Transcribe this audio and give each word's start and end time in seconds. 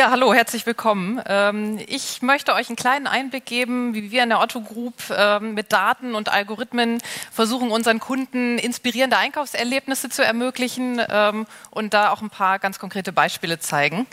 Ja, 0.00 0.10
hallo, 0.10 0.32
herzlich 0.32 0.64
willkommen. 0.64 1.20
Ähm, 1.26 1.78
ich 1.86 2.22
möchte 2.22 2.54
euch 2.54 2.70
einen 2.70 2.76
kleinen 2.76 3.06
Einblick 3.06 3.44
geben, 3.44 3.92
wie 3.94 4.10
wir 4.10 4.22
in 4.22 4.30
der 4.30 4.40
Otto 4.40 4.62
Group 4.62 4.94
ähm, 5.14 5.52
mit 5.52 5.74
Daten 5.74 6.14
und 6.14 6.30
Algorithmen 6.30 7.02
versuchen, 7.30 7.70
unseren 7.70 8.00
Kunden 8.00 8.56
inspirierende 8.56 9.18
Einkaufserlebnisse 9.18 10.08
zu 10.08 10.24
ermöglichen 10.24 11.02
ähm, 11.06 11.46
und 11.70 11.92
da 11.92 12.12
auch 12.12 12.22
ein 12.22 12.30
paar 12.30 12.58
ganz 12.58 12.78
konkrete 12.78 13.12
Beispiele 13.12 13.58
zeigen. 13.58 14.06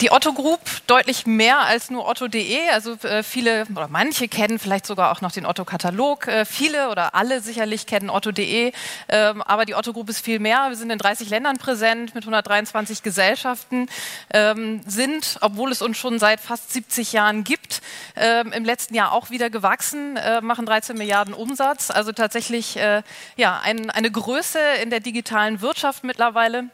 Die 0.00 0.10
Otto 0.10 0.32
Group 0.32 0.60
deutlich 0.86 1.26
mehr 1.26 1.58
als 1.58 1.90
nur 1.90 2.08
otto.de. 2.08 2.70
Also 2.70 2.94
äh, 3.02 3.22
viele 3.22 3.66
oder 3.70 3.88
manche 3.88 4.28
kennen 4.28 4.58
vielleicht 4.58 4.86
sogar 4.86 5.12
auch 5.12 5.20
noch 5.20 5.30
den 5.30 5.44
Otto-Katalog. 5.44 6.26
Äh, 6.26 6.46
viele 6.46 6.88
oder 6.88 7.14
alle 7.14 7.42
sicherlich 7.42 7.84
kennen 7.84 8.08
otto.de. 8.08 8.72
Ähm, 9.10 9.42
aber 9.42 9.66
die 9.66 9.74
Otto 9.74 9.92
Group 9.92 10.08
ist 10.08 10.24
viel 10.24 10.38
mehr. 10.38 10.70
Wir 10.70 10.76
sind 10.76 10.88
in 10.88 10.96
30 10.96 11.28
Ländern 11.28 11.58
präsent 11.58 12.14
mit 12.14 12.24
123 12.24 13.02
Gesellschaften, 13.02 13.90
ähm, 14.32 14.80
sind, 14.86 15.36
obwohl 15.42 15.70
es 15.70 15.82
uns 15.82 15.98
schon 15.98 16.18
seit 16.18 16.40
fast 16.40 16.72
70 16.72 17.12
Jahren 17.12 17.44
gibt, 17.44 17.82
ähm, 18.16 18.52
im 18.52 18.64
letzten 18.64 18.94
Jahr 18.94 19.12
auch 19.12 19.28
wieder 19.28 19.50
gewachsen, 19.50 20.16
äh, 20.16 20.40
machen 20.40 20.64
13 20.64 20.96
Milliarden 20.96 21.34
Umsatz. 21.34 21.90
Also 21.90 22.12
tatsächlich 22.12 22.78
äh, 22.78 23.02
ja, 23.36 23.60
ein, 23.62 23.90
eine 23.90 24.10
Größe 24.10 24.58
in 24.82 24.88
der 24.88 25.00
digitalen 25.00 25.60
Wirtschaft 25.60 26.04
mittlerweile. 26.04 26.70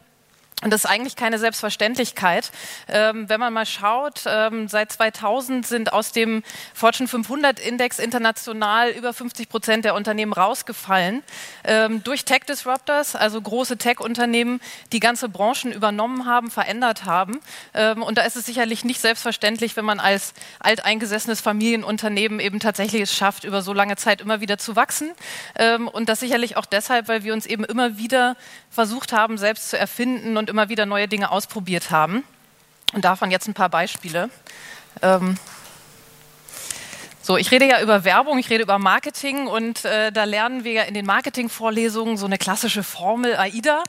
Und 0.63 0.71
das 0.71 0.85
ist 0.85 0.91
eigentlich 0.91 1.17
keine 1.17 1.39
Selbstverständlichkeit. 1.39 2.51
Ähm, 2.89 3.29
wenn 3.29 3.39
man 3.39 3.53
mal 3.53 3.67
schaut, 3.67 4.23
ähm, 4.27 4.69
seit 4.69 4.91
2000 4.91 5.67
sind 5.67 5.93
aus 5.93 6.13
dem 6.13 6.43
Fortune 6.73 7.09
500 7.09 7.61
Index 7.61 7.99
international 7.99 8.89
über 8.89 9.13
50 9.13 9.51
Prozent 9.51 9.85
der 9.85 9.95
Unternehmen 9.95 10.33
rausgefallen 10.33 11.23
ähm, 11.65 12.03
durch 12.05 12.25
Tech 12.25 12.45
Disruptors, 12.49 13.17
also 13.17 13.39
große 13.39 13.77
Tech-Unternehmen, 13.77 14.63
die 14.93 15.01
ganze 15.01 15.29
Branchen 15.29 15.73
übernommen 15.73 16.25
haben, 16.25 16.51
verändert 16.51 17.05
haben. 17.05 17.39
Ähm, 17.75 18.03
und 18.03 18.17
da 18.17 18.23
ist 18.23 18.37
es 18.37 18.47
sicherlich 18.47 18.83
nicht 18.83 19.03
selbstverständlich, 19.03 19.77
wenn 19.77 19.85
man 19.85 20.01
als 20.01 20.33
alteingesessenes 20.61 21.43
Familienunternehmen 21.43 22.41
eben 22.41 22.61
tatsächlich 22.61 23.03
es 23.03 23.15
schafft, 23.15 23.45
über 23.45 23.61
so 23.61 23.75
lange 23.75 23.97
Zeit 23.97 24.23
immer 24.23 24.41
wieder 24.41 24.57
zu 24.57 24.75
wachsen. 24.75 25.13
Ähm, 25.59 25.87
und 25.87 26.09
das 26.09 26.21
sicherlich 26.21 26.57
auch 26.57 26.65
deshalb, 26.65 27.09
weil 27.09 27.25
wir 27.25 27.35
uns 27.35 27.45
eben 27.45 27.63
immer 27.63 27.99
wieder 27.99 28.37
versucht 28.71 29.13
haben, 29.13 29.37
selbst 29.37 29.69
zu 29.69 29.79
erfinden 29.79 30.39
und 30.39 30.46
und 30.47 30.51
immer 30.51 30.69
wieder 30.69 30.87
neue 30.87 31.09
Dinge 31.09 31.33
ausprobiert 31.33 31.91
haben. 31.91 32.23
Und 32.93 33.05
davon 33.05 33.33
jetzt 33.33 33.49
ein 33.49 33.55
paar 33.55 33.69
Beispiele. 33.69 34.31
Ähm, 35.03 35.37
so, 37.27 37.37
ich 37.37 37.51
rede 37.51 37.67
ja 37.67 37.83
über 37.83 38.05
Werbung, 38.05 38.39
ich 38.39 38.51
rede 38.51 38.63
über 38.63 38.79
Marketing 38.79 39.49
und 39.49 39.85
äh, 39.85 40.13
da 40.13 40.23
lernen 40.23 40.63
wir 40.63 40.71
ja 40.71 40.83
in 40.85 40.95
den 40.95 41.05
Marketing-Vorlesungen 41.07 42.17
so 42.17 42.25
eine 42.25 42.39
klassische 42.39 42.85
Formel 42.85 43.35
AIDA, 43.35 43.83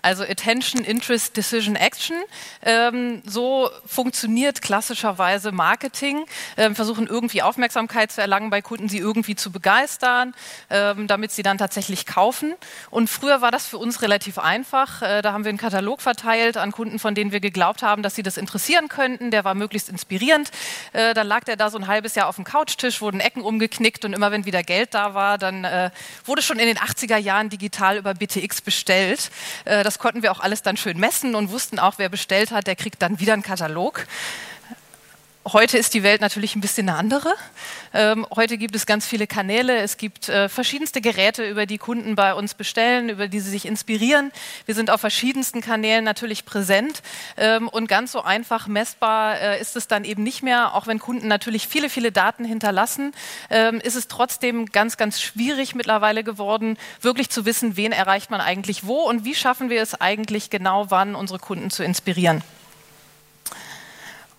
also 0.00 0.22
Attention, 0.22 0.84
Interest, 0.84 1.36
Decision, 1.36 1.74
Action. 1.74 2.16
Ähm, 2.62 3.20
so 3.26 3.68
funktioniert 3.84 4.62
klassischerweise 4.62 5.50
Marketing. 5.50 6.24
Ähm, 6.56 6.76
versuchen 6.76 7.08
irgendwie 7.08 7.42
Aufmerksamkeit 7.42 8.12
zu 8.12 8.20
erlangen 8.20 8.50
bei 8.50 8.62
Kunden, 8.62 8.88
sie 8.88 8.98
irgendwie 8.98 9.34
zu 9.34 9.50
begeistern, 9.50 10.32
ähm, 10.70 11.08
damit 11.08 11.32
sie 11.32 11.42
dann 11.42 11.58
tatsächlich 11.58 12.06
kaufen. 12.06 12.54
Und 12.90 13.10
früher 13.10 13.40
war 13.40 13.50
das 13.50 13.66
für 13.66 13.78
uns 13.78 14.02
relativ 14.02 14.38
einfach. 14.38 15.02
Äh, 15.02 15.20
da 15.20 15.32
haben 15.32 15.42
wir 15.42 15.48
einen 15.48 15.58
Katalog 15.58 16.00
verteilt 16.00 16.56
an 16.56 16.70
Kunden, 16.70 17.00
von 17.00 17.16
denen 17.16 17.32
wir 17.32 17.40
geglaubt 17.40 17.82
haben, 17.82 18.04
dass 18.04 18.14
sie 18.14 18.22
das 18.22 18.36
interessieren 18.36 18.86
könnten. 18.86 19.32
Der 19.32 19.44
war 19.44 19.56
möglichst 19.56 19.88
inspirierend. 19.88 20.52
Äh, 20.92 21.12
dann 21.14 21.26
lag 21.26 21.42
der 21.42 21.56
da 21.56 21.70
so 21.70 21.78
ein 21.78 21.88
halbes 21.88 22.14
Jahr 22.14 22.28
auf 22.28 22.36
dem 22.36 22.44
Couch 22.44 22.83
Schreibtisch 22.84 23.00
wurden 23.00 23.20
Ecken 23.20 23.40
umgeknickt 23.40 24.04
und 24.04 24.12
immer 24.12 24.30
wenn 24.30 24.44
wieder 24.44 24.62
Geld 24.62 24.92
da 24.92 25.14
war, 25.14 25.38
dann 25.38 25.64
äh, 25.64 25.90
wurde 26.26 26.42
schon 26.42 26.58
in 26.58 26.66
den 26.66 26.76
80er 26.76 27.16
Jahren 27.16 27.48
digital 27.48 27.96
über 27.96 28.12
BTX 28.12 28.60
bestellt. 28.60 29.30
Äh, 29.64 29.82
das 29.84 29.98
konnten 29.98 30.22
wir 30.22 30.30
auch 30.30 30.40
alles 30.40 30.60
dann 30.60 30.76
schön 30.76 30.98
messen 30.98 31.34
und 31.34 31.50
wussten 31.50 31.78
auch, 31.78 31.94
wer 31.96 32.10
bestellt 32.10 32.50
hat, 32.50 32.66
der 32.66 32.76
kriegt 32.76 33.00
dann 33.00 33.20
wieder 33.20 33.32
einen 33.32 33.42
Katalog. 33.42 34.06
Heute 35.52 35.76
ist 35.76 35.92
die 35.92 36.02
Welt 36.02 36.22
natürlich 36.22 36.56
ein 36.56 36.62
bisschen 36.62 36.88
eine 36.88 36.96
andere. 36.96 37.34
Ähm, 37.92 38.26
heute 38.34 38.56
gibt 38.56 38.74
es 38.74 38.86
ganz 38.86 39.06
viele 39.06 39.26
Kanäle. 39.26 39.76
Es 39.76 39.98
gibt 39.98 40.30
äh, 40.30 40.48
verschiedenste 40.48 41.02
Geräte, 41.02 41.46
über 41.46 41.66
die 41.66 41.76
Kunden 41.76 42.14
bei 42.14 42.32
uns 42.32 42.54
bestellen, 42.54 43.10
über 43.10 43.28
die 43.28 43.40
sie 43.40 43.50
sich 43.50 43.66
inspirieren. 43.66 44.32
Wir 44.64 44.74
sind 44.74 44.90
auf 44.90 45.02
verschiedensten 45.02 45.60
Kanälen 45.60 46.02
natürlich 46.02 46.46
präsent. 46.46 47.02
Ähm, 47.36 47.68
und 47.68 47.88
ganz 47.88 48.12
so 48.12 48.22
einfach 48.22 48.68
messbar 48.68 49.38
äh, 49.38 49.60
ist 49.60 49.76
es 49.76 49.86
dann 49.86 50.04
eben 50.04 50.22
nicht 50.22 50.42
mehr. 50.42 50.74
Auch 50.74 50.86
wenn 50.86 50.98
Kunden 50.98 51.28
natürlich 51.28 51.68
viele, 51.68 51.90
viele 51.90 52.10
Daten 52.10 52.46
hinterlassen, 52.46 53.12
ähm, 53.50 53.80
ist 53.80 53.96
es 53.96 54.08
trotzdem 54.08 54.64
ganz, 54.72 54.96
ganz 54.96 55.20
schwierig 55.20 55.74
mittlerweile 55.74 56.24
geworden, 56.24 56.78
wirklich 57.02 57.28
zu 57.28 57.44
wissen, 57.44 57.76
wen 57.76 57.92
erreicht 57.92 58.30
man 58.30 58.40
eigentlich 58.40 58.86
wo 58.86 59.02
und 59.02 59.26
wie 59.26 59.34
schaffen 59.34 59.68
wir 59.68 59.82
es 59.82 60.00
eigentlich 60.00 60.48
genau 60.48 60.90
wann, 60.90 61.14
unsere 61.14 61.38
Kunden 61.38 61.68
zu 61.68 61.84
inspirieren. 61.84 62.42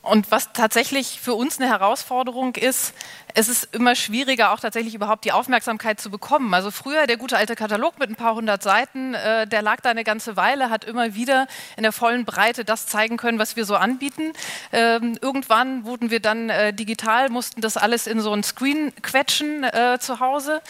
Und 0.05 0.29
was 0.29 0.53
tatsächlich 0.53 1.19
für 1.19 1.33
uns 1.33 1.59
eine 1.59 1.67
Herausforderung 1.67 2.55
ist, 2.55 2.93
es 3.33 3.49
ist 3.49 3.75
immer 3.75 3.95
schwieriger, 3.95 4.51
auch 4.51 4.59
tatsächlich 4.59 4.93
überhaupt 4.95 5.25
die 5.25 5.33
Aufmerksamkeit 5.33 5.99
zu 5.99 6.09
bekommen. 6.09 6.53
Also 6.53 6.71
früher 6.71 7.05
der 7.05 7.17
gute 7.17 7.35
alte 7.35 7.55
Katalog 7.55 7.99
mit 7.99 8.09
ein 8.09 8.15
paar 8.15 8.35
hundert 8.35 8.63
Seiten, 8.63 9.13
äh, 9.13 9.45
der 9.45 9.61
lag 9.61 9.81
da 9.81 9.89
eine 9.89 10.03
ganze 10.03 10.37
Weile, 10.37 10.69
hat 10.69 10.85
immer 10.85 11.15
wieder 11.15 11.47
in 11.75 11.83
der 11.83 11.91
vollen 11.91 12.23
Breite 12.23 12.63
das 12.63 12.85
zeigen 12.85 13.17
können, 13.17 13.39
was 13.39 13.55
wir 13.55 13.65
so 13.65 13.75
anbieten. 13.75 14.31
Ähm, 14.71 15.17
irgendwann 15.21 15.85
wurden 15.85 16.11
wir 16.11 16.21
dann 16.21 16.49
äh, 16.49 16.71
digital, 16.71 17.29
mussten 17.29 17.59
das 17.59 17.75
alles 17.75 18.07
in 18.07 18.21
so 18.21 18.31
einen 18.31 18.43
Screen 18.43 18.93
quetschen 19.01 19.63
äh, 19.63 19.97
zu 19.99 20.19
Hause, 20.19 20.61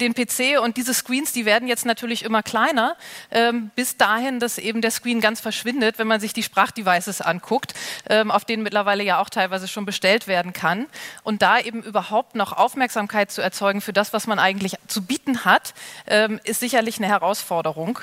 den 0.00 0.14
PC. 0.14 0.60
Und 0.60 0.76
diese 0.76 0.94
Screens, 0.94 1.32
die 1.32 1.44
werden 1.44 1.68
jetzt 1.68 1.86
natürlich 1.86 2.24
immer 2.24 2.42
kleiner, 2.42 2.96
ähm, 3.30 3.70
bis 3.74 3.96
dahin, 3.96 4.40
dass 4.40 4.58
eben 4.58 4.80
der 4.80 4.90
Screen 4.90 5.20
ganz 5.20 5.40
verschwindet, 5.40 5.98
wenn 5.98 6.06
man 6.06 6.20
sich 6.20 6.32
die 6.32 6.42
Sprachdevices 6.42 7.20
anguckt, 7.20 7.74
ähm, 8.08 8.30
auf 8.30 8.44
denen 8.44 8.64
mittlerweile 8.72 9.04
ja 9.04 9.20
auch 9.20 9.28
teilweise 9.28 9.68
schon 9.68 9.84
bestellt 9.84 10.26
werden 10.26 10.54
kann. 10.54 10.86
Und 11.24 11.42
da 11.42 11.60
eben 11.60 11.82
überhaupt 11.82 12.34
noch 12.34 12.54
Aufmerksamkeit 12.54 13.30
zu 13.30 13.42
erzeugen 13.42 13.82
für 13.82 13.92
das, 13.92 14.14
was 14.14 14.26
man 14.26 14.38
eigentlich 14.38 14.76
zu 14.86 15.02
bieten 15.02 15.44
hat, 15.44 15.74
ähm, 16.06 16.40
ist 16.44 16.60
sicherlich 16.60 16.96
eine 16.96 17.06
Herausforderung. 17.06 17.98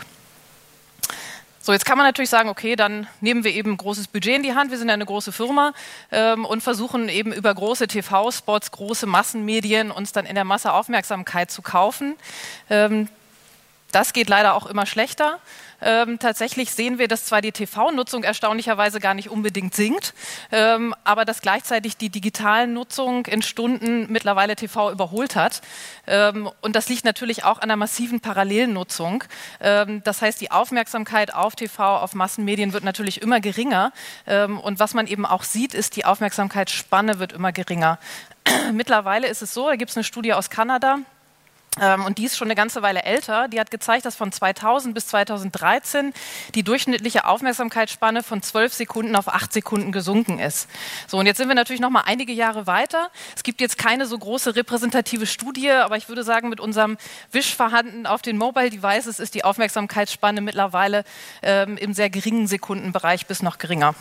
So, 1.60 1.74
jetzt 1.74 1.86
kann 1.86 1.98
man 1.98 2.06
natürlich 2.06 2.30
sagen, 2.30 2.50
okay, 2.50 2.76
dann 2.76 3.08
nehmen 3.20 3.44
wir 3.44 3.52
eben 3.52 3.72
ein 3.72 3.78
großes 3.78 4.10
Budget 4.10 4.36
in 4.36 4.44
die 4.44 4.54
Hand, 4.54 4.70
wir 4.70 4.78
sind 4.78 4.90
ja 4.90 4.94
eine 4.94 5.08
große 5.08 5.32
Firma 5.32 5.74
ähm, 6.12 6.46
und 6.46 6.62
versuchen 6.62 7.10
eben 7.10 7.34
über 7.34 7.52
große 7.54 7.88
TV-Spots, 7.88 8.70
große 8.70 9.08
Massenmedien 9.08 9.90
uns 9.90 10.12
dann 10.12 10.28
in 10.28 10.36
der 10.36 10.46
Masse 10.46 10.72
Aufmerksamkeit 10.72 11.50
zu 11.50 11.64
kaufen. 11.64 12.16
Ähm, 12.70 13.10
das 13.92 14.14
geht 14.14 14.30
leider 14.30 14.54
auch 14.54 14.68
immer 14.68 14.86
schlechter. 14.86 15.40
Ähm, 15.82 16.20
tatsächlich 16.20 16.72
sehen 16.72 17.00
wir, 17.00 17.08
dass 17.08 17.26
zwar 17.26 17.42
die 17.42 17.52
TV-Nutzung 17.52 18.24
erstaunlicherweise 18.24 19.00
gar 19.00 19.14
nicht 19.14 19.30
unbedingt 19.30 19.74
sinkt, 19.74 20.14
ähm, 20.52 20.94
aber 21.04 21.26
dass 21.26 21.42
gleichzeitig 21.42 21.98
die 21.98 22.10
digitale 22.10 22.68
Nutzung 22.68 23.26
in 23.26 23.42
Stunden 23.42 24.12
mittlerweile 24.12 24.56
TV 24.56 24.92
überholt 24.92 25.36
hat. 25.36 25.62
Ähm, 26.08 26.50
und 26.62 26.76
das 26.76 26.90
liegt 26.90 27.06
natürlich 27.06 27.44
auch 27.44 27.60
an 27.60 27.70
der 27.70 27.78
massiven 27.78 28.20
Parallelnutzung. 28.20 29.24
Ähm, 29.60 30.02
das 30.04 30.22
heißt, 30.22 30.42
die 30.42 30.52
Aufmerksamkeit 30.52 31.34
auf 31.34 31.56
TV, 31.56 31.98
auf 31.98 32.14
Massenmedien 32.14 32.74
wird 32.74 32.84
natürlich 32.84 33.22
immer 33.22 33.40
geringer. 33.40 33.92
Ähm, 34.28 34.60
und 34.60 34.80
was 34.80 34.94
man 34.94 35.08
eben 35.08 35.26
auch 35.26 35.44
sieht, 35.44 35.74
ist, 35.74 35.96
die 35.96 36.06
Aufmerksamkeitsspanne 36.06 37.20
wird 37.20 37.34
immer 37.34 37.52
geringer. 37.52 38.00
Mittlerweile 38.74 39.28
ist 39.28 39.42
es 39.42 39.54
so, 39.54 39.68
da 39.68 39.76
gibt 39.76 39.92
es 39.92 39.98
eine 39.98 40.04
Studie 40.04 40.34
aus 40.34 40.50
Kanada, 40.50 41.00
und 42.06 42.18
die 42.18 42.26
ist 42.26 42.36
schon 42.36 42.48
eine 42.48 42.56
ganze 42.56 42.82
Weile 42.82 43.04
älter. 43.04 43.48
Die 43.48 43.60
hat 43.60 43.72
gezeigt, 43.72 44.06
dass 44.06 44.16
von 44.16 44.32
2000 44.32 44.94
bis 44.94 45.08
2013 45.08 46.14
die 46.56 46.64
durchschnittliche 46.64 47.26
Aufmerksamkeitsspanne 47.26 48.24
von 48.24 48.42
12 48.42 48.74
Sekunden 48.74 49.16
auf 49.16 49.28
8 49.28 49.54
Sekunden 49.54 49.92
gesunken 49.92 50.40
ist. 50.40 50.68
So, 51.08 51.18
und 51.18 51.26
jetzt 51.26 51.38
sind 51.38 51.48
wir 51.48 51.56
natürlich 51.56 51.80
noch 51.80 51.90
mal 51.90 52.04
einige 52.06 52.34
Jahre 52.34 52.68
weiter. 52.68 53.10
Es 53.36 53.44
gibt 53.44 53.62
jetzt 53.62 53.78
keine 53.78 54.08
so 54.08 54.18
große 54.18 54.56
repräsentative 54.56 55.26
Studie, 55.26 55.72
aber 55.72 55.96
ich 55.96 56.10
würde 56.10 56.24
sagen, 56.24 56.50
mit 56.50 56.60
unserem 56.60 56.98
Wisch 57.32 57.56
vorhanden 57.56 58.06
auf 58.06 58.22
den 58.22 58.38
Mobile 58.38 58.70
Devices 58.70 59.20
ist 59.20 59.36
die 59.36 59.44
Aufmerksamkeitsspanne 59.44 60.42
mittlerweile 60.42 61.06
ähm, 61.42 61.78
im 61.78 61.94
sehr 61.94 62.10
geringen 62.10 62.48
Sekundenbereich 62.48 63.28
bis 63.28 63.42
noch 63.42 63.58
geringer. 63.58 63.96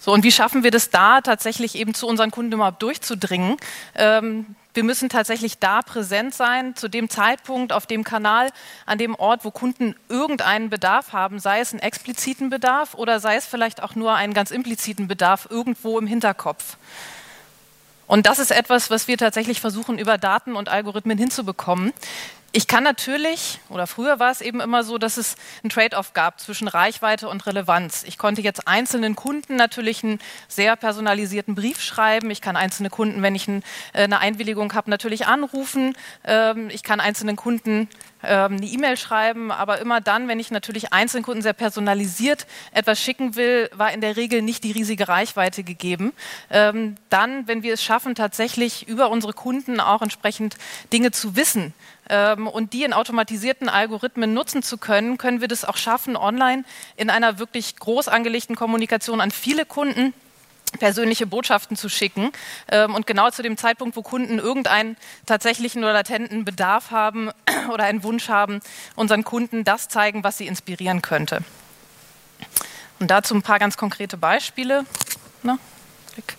So, 0.00 0.12
und 0.12 0.24
wie 0.24 0.32
schaffen 0.32 0.64
wir 0.64 0.70
das 0.70 0.88
da 0.88 1.20
tatsächlich 1.20 1.74
eben 1.74 1.92
zu 1.92 2.06
unseren 2.06 2.30
Kunden 2.30 2.52
überhaupt 2.52 2.82
durchzudringen? 2.82 3.58
Ähm, 3.94 4.56
wir 4.74 4.84
müssen 4.84 5.08
tatsächlich 5.08 5.58
da 5.58 5.82
präsent 5.82 6.34
sein, 6.34 6.76
zu 6.76 6.88
dem 6.88 7.10
Zeitpunkt, 7.10 7.72
auf 7.72 7.86
dem 7.86 8.04
Kanal, 8.04 8.50
an 8.86 8.98
dem 8.98 9.14
Ort, 9.14 9.44
wo 9.44 9.50
Kunden 9.50 9.96
irgendeinen 10.08 10.70
Bedarf 10.70 11.12
haben, 11.12 11.40
sei 11.40 11.60
es 11.60 11.72
einen 11.72 11.80
expliziten 11.80 12.50
Bedarf 12.50 12.94
oder 12.94 13.18
sei 13.18 13.36
es 13.36 13.46
vielleicht 13.46 13.82
auch 13.82 13.94
nur 13.94 14.14
einen 14.14 14.34
ganz 14.34 14.50
impliziten 14.50 15.08
Bedarf 15.08 15.48
irgendwo 15.50 15.98
im 15.98 16.06
Hinterkopf. 16.06 16.76
Und 18.06 18.26
das 18.26 18.40
ist 18.40 18.50
etwas, 18.50 18.90
was 18.90 19.06
wir 19.06 19.16
tatsächlich 19.16 19.60
versuchen, 19.60 19.96
über 19.96 20.18
Daten 20.18 20.56
und 20.56 20.68
Algorithmen 20.68 21.16
hinzubekommen. 21.16 21.92
Ich 22.52 22.66
kann 22.66 22.82
natürlich, 22.82 23.60
oder 23.68 23.86
früher 23.86 24.18
war 24.18 24.32
es 24.32 24.40
eben 24.40 24.60
immer 24.60 24.82
so, 24.82 24.98
dass 24.98 25.18
es 25.18 25.36
ein 25.62 25.68
Trade-off 25.68 26.14
gab 26.14 26.40
zwischen 26.40 26.66
Reichweite 26.66 27.28
und 27.28 27.46
Relevanz. 27.46 28.02
Ich 28.02 28.18
konnte 28.18 28.42
jetzt 28.42 28.66
einzelnen 28.66 29.14
Kunden 29.14 29.54
natürlich 29.54 30.02
einen 30.02 30.18
sehr 30.48 30.74
personalisierten 30.74 31.54
Brief 31.54 31.80
schreiben. 31.80 32.28
Ich 32.28 32.40
kann 32.40 32.56
einzelne 32.56 32.90
Kunden, 32.90 33.22
wenn 33.22 33.36
ich 33.36 33.46
äh, 33.46 33.60
eine 33.92 34.18
Einwilligung 34.18 34.74
habe, 34.74 34.90
natürlich 34.90 35.28
anrufen. 35.28 35.96
Ähm, 36.24 36.70
ich 36.70 36.82
kann 36.82 36.98
einzelnen 36.98 37.36
Kunden 37.36 37.88
ähm, 38.24 38.56
eine 38.56 38.66
E-Mail 38.66 38.96
schreiben, 38.96 39.52
aber 39.52 39.78
immer 39.78 40.00
dann, 40.00 40.26
wenn 40.26 40.40
ich 40.40 40.50
natürlich 40.50 40.92
einzelnen 40.92 41.22
Kunden 41.22 41.42
sehr 41.42 41.52
personalisiert 41.52 42.48
etwas 42.72 43.00
schicken 43.00 43.36
will, 43.36 43.70
war 43.74 43.92
in 43.92 44.00
der 44.00 44.16
Regel 44.16 44.42
nicht 44.42 44.64
die 44.64 44.72
riesige 44.72 45.06
Reichweite 45.06 45.62
gegeben. 45.62 46.12
Ähm, 46.50 46.96
dann, 47.10 47.46
wenn 47.46 47.62
wir 47.62 47.74
es 47.74 47.84
schaffen, 47.84 48.16
tatsächlich 48.16 48.88
über 48.88 49.08
unsere 49.08 49.34
Kunden 49.34 49.78
auch 49.78 50.02
entsprechend 50.02 50.56
Dinge 50.92 51.12
zu 51.12 51.36
wissen, 51.36 51.74
ähm, 52.10 52.46
und 52.46 52.72
die 52.74 52.84
in 52.84 52.92
automatisierten 52.92 53.68
Algorithmen 53.68 54.34
nutzen 54.34 54.62
zu 54.62 54.76
können, 54.76 55.16
können 55.16 55.40
wir 55.40 55.48
das 55.48 55.64
auch 55.64 55.76
schaffen, 55.76 56.16
online 56.16 56.64
in 56.96 57.08
einer 57.08 57.38
wirklich 57.38 57.76
groß 57.76 58.08
angelegten 58.08 58.56
Kommunikation 58.56 59.20
an 59.20 59.30
viele 59.30 59.64
Kunden 59.64 60.12
persönliche 60.78 61.26
Botschaften 61.26 61.76
zu 61.76 61.88
schicken 61.88 62.30
ähm, 62.70 62.94
und 62.94 63.06
genau 63.06 63.30
zu 63.30 63.42
dem 63.42 63.56
Zeitpunkt, 63.56 63.96
wo 63.96 64.02
Kunden 64.02 64.38
irgendeinen 64.38 64.96
tatsächlichen 65.26 65.82
oder 65.82 65.92
latenten 65.92 66.44
Bedarf 66.44 66.90
haben 66.90 67.30
oder 67.72 67.84
einen 67.84 68.02
Wunsch 68.02 68.28
haben, 68.28 68.60
unseren 68.94 69.24
Kunden 69.24 69.64
das 69.64 69.88
zeigen, 69.88 70.22
was 70.22 70.38
sie 70.38 70.46
inspirieren 70.46 71.02
könnte. 71.02 71.42
Und 72.98 73.10
dazu 73.10 73.34
ein 73.34 73.42
paar 73.42 73.58
ganz 73.58 73.76
konkrete 73.76 74.16
Beispiele. 74.16 74.84
Na, 75.42 75.58
Klick 76.12 76.36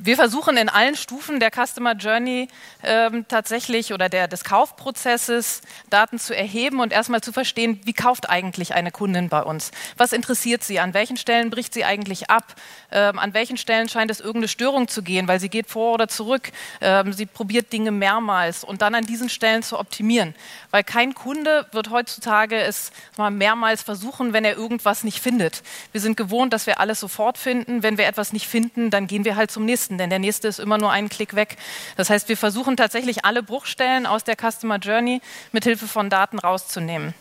wir 0.00 0.14
versuchen 0.16 0.56
in 0.56 0.68
allen 0.68 0.94
Stufen 0.94 1.40
der 1.40 1.50
Customer 1.50 1.94
Journey 1.94 2.48
ähm, 2.84 3.26
tatsächlich 3.28 3.92
oder 3.92 4.08
der, 4.08 4.28
des 4.28 4.44
Kaufprozesses 4.44 5.60
Daten 5.90 6.20
zu 6.20 6.36
erheben 6.36 6.78
und 6.78 6.92
erstmal 6.92 7.20
zu 7.20 7.32
verstehen, 7.32 7.80
wie 7.84 7.92
kauft 7.92 8.30
eigentlich 8.30 8.74
eine 8.74 8.92
Kundin 8.92 9.28
bei 9.28 9.42
uns? 9.42 9.72
Was 9.96 10.12
interessiert 10.12 10.62
sie? 10.62 10.78
An 10.78 10.94
welchen 10.94 11.16
Stellen 11.16 11.50
bricht 11.50 11.74
sie 11.74 11.84
eigentlich 11.84 12.30
ab? 12.30 12.54
Ähm, 12.92 13.18
an 13.18 13.34
welchen 13.34 13.56
Stellen 13.56 13.88
scheint 13.88 14.10
es 14.10 14.20
irgendeine 14.20 14.48
Störung 14.48 14.86
zu 14.86 15.02
gehen, 15.02 15.26
weil 15.26 15.40
sie 15.40 15.48
geht 15.48 15.68
vor 15.68 15.94
oder 15.94 16.06
zurück? 16.06 16.52
Ähm, 16.80 17.12
sie 17.12 17.26
probiert 17.26 17.72
Dinge 17.72 17.90
mehrmals 17.90 18.62
und 18.62 18.82
dann 18.82 18.94
an 18.94 19.04
diesen 19.04 19.28
Stellen 19.28 19.64
zu 19.64 19.78
optimieren. 19.78 20.34
Weil 20.70 20.84
kein 20.84 21.14
Kunde 21.14 21.66
wird 21.72 21.90
heutzutage 21.90 22.56
es 22.60 22.92
mal 23.16 23.30
mehrmals 23.30 23.82
versuchen, 23.82 24.32
wenn 24.32 24.44
er 24.44 24.56
irgendwas 24.56 25.02
nicht 25.02 25.20
findet. 25.20 25.62
Wir 25.90 26.00
sind 26.00 26.16
gewohnt, 26.16 26.52
dass 26.52 26.66
wir 26.66 26.78
alles 26.78 27.00
sofort 27.00 27.36
finden. 27.36 27.82
Wenn 27.82 27.98
wir 27.98 28.06
etwas 28.06 28.32
nicht 28.32 28.46
finden, 28.46 28.90
dann 28.90 29.08
gehen 29.08 29.24
wir 29.24 29.34
halt 29.34 29.50
zum 29.50 29.64
nächsten 29.64 29.87
nächsten, 29.88 29.98
denn 29.98 30.10
der 30.10 30.18
nächste 30.18 30.48
ist 30.48 30.58
immer 30.60 30.78
nur 30.78 30.90
einen 30.90 31.08
Klick 31.08 31.34
weg. 31.34 31.56
Das 31.96 32.10
heißt, 32.10 32.28
wir 32.28 32.36
versuchen 32.36 32.76
tatsächlich 32.76 33.24
alle 33.24 33.42
Bruchstellen 33.42 34.06
aus 34.06 34.24
der 34.24 34.36
Customer 34.36 34.76
Journey 34.76 35.20
mit 35.52 35.64
Hilfe 35.64 35.88
von 35.88 36.10
Daten 36.10 36.38
rauszunehmen. 36.38 37.14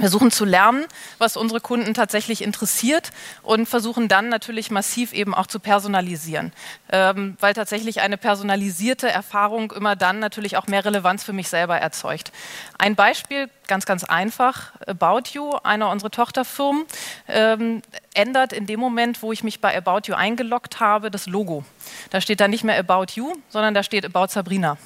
Versuchen 0.00 0.30
zu 0.30 0.44
lernen, 0.44 0.86
was 1.18 1.36
unsere 1.36 1.60
Kunden 1.60 1.94
tatsächlich 1.94 2.42
interessiert 2.42 3.10
und 3.42 3.66
versuchen 3.66 4.08
dann 4.08 4.28
natürlich 4.28 4.70
massiv 4.70 5.12
eben 5.12 5.34
auch 5.34 5.46
zu 5.46 5.60
personalisieren, 5.60 6.52
ähm, 6.90 7.36
weil 7.40 7.54
tatsächlich 7.54 8.00
eine 8.00 8.16
personalisierte 8.16 9.08
Erfahrung 9.08 9.72
immer 9.72 9.96
dann 9.96 10.18
natürlich 10.18 10.56
auch 10.56 10.66
mehr 10.66 10.84
Relevanz 10.84 11.22
für 11.22 11.32
mich 11.32 11.48
selber 11.48 11.78
erzeugt. 11.78 12.32
Ein 12.78 12.96
Beispiel, 12.96 13.48
ganz, 13.66 13.86
ganz 13.86 14.04
einfach, 14.04 14.72
About 14.86 15.30
You, 15.32 15.52
einer 15.62 15.90
unserer 15.90 16.10
Tochterfirmen, 16.10 16.84
ähm, 17.28 17.82
ändert 18.14 18.52
in 18.52 18.66
dem 18.66 18.80
Moment, 18.80 19.22
wo 19.22 19.32
ich 19.32 19.44
mich 19.44 19.60
bei 19.60 19.76
About 19.76 20.02
You 20.06 20.14
eingeloggt 20.14 20.80
habe, 20.80 21.10
das 21.10 21.26
Logo. 21.26 21.64
Da 22.10 22.20
steht 22.20 22.40
da 22.40 22.48
nicht 22.48 22.64
mehr 22.64 22.78
About 22.78 23.12
You, 23.14 23.34
sondern 23.48 23.74
da 23.74 23.82
steht 23.82 24.04
About 24.04 24.32
Sabrina. 24.32 24.76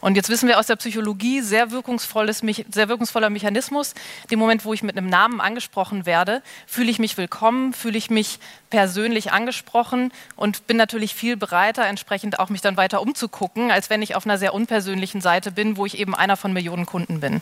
Und 0.00 0.16
jetzt 0.16 0.28
wissen 0.28 0.48
wir 0.48 0.58
aus 0.58 0.66
der 0.66 0.76
Psychologie, 0.76 1.40
sehr, 1.40 1.70
wirkungsvolles, 1.70 2.42
sehr 2.70 2.88
wirkungsvoller 2.88 3.30
Mechanismus. 3.30 3.94
Dem 4.30 4.38
Moment, 4.38 4.64
wo 4.64 4.72
ich 4.72 4.82
mit 4.82 4.96
einem 4.96 5.08
Namen 5.08 5.40
angesprochen 5.40 6.06
werde, 6.06 6.42
fühle 6.66 6.90
ich 6.90 6.98
mich 6.98 7.16
willkommen, 7.16 7.72
fühle 7.72 7.98
ich 7.98 8.10
mich 8.10 8.38
persönlich 8.70 9.32
angesprochen 9.32 10.12
und 10.36 10.66
bin 10.66 10.76
natürlich 10.76 11.14
viel 11.14 11.36
bereiter, 11.36 11.86
entsprechend 11.86 12.38
auch 12.38 12.48
mich 12.48 12.60
dann 12.60 12.76
weiter 12.76 13.02
umzugucken, 13.02 13.70
als 13.70 13.90
wenn 13.90 14.02
ich 14.02 14.14
auf 14.14 14.26
einer 14.26 14.38
sehr 14.38 14.54
unpersönlichen 14.54 15.20
Seite 15.20 15.52
bin, 15.52 15.76
wo 15.76 15.86
ich 15.86 15.98
eben 15.98 16.14
einer 16.14 16.36
von 16.36 16.52
Millionen 16.52 16.86
Kunden 16.86 17.20
bin. 17.20 17.40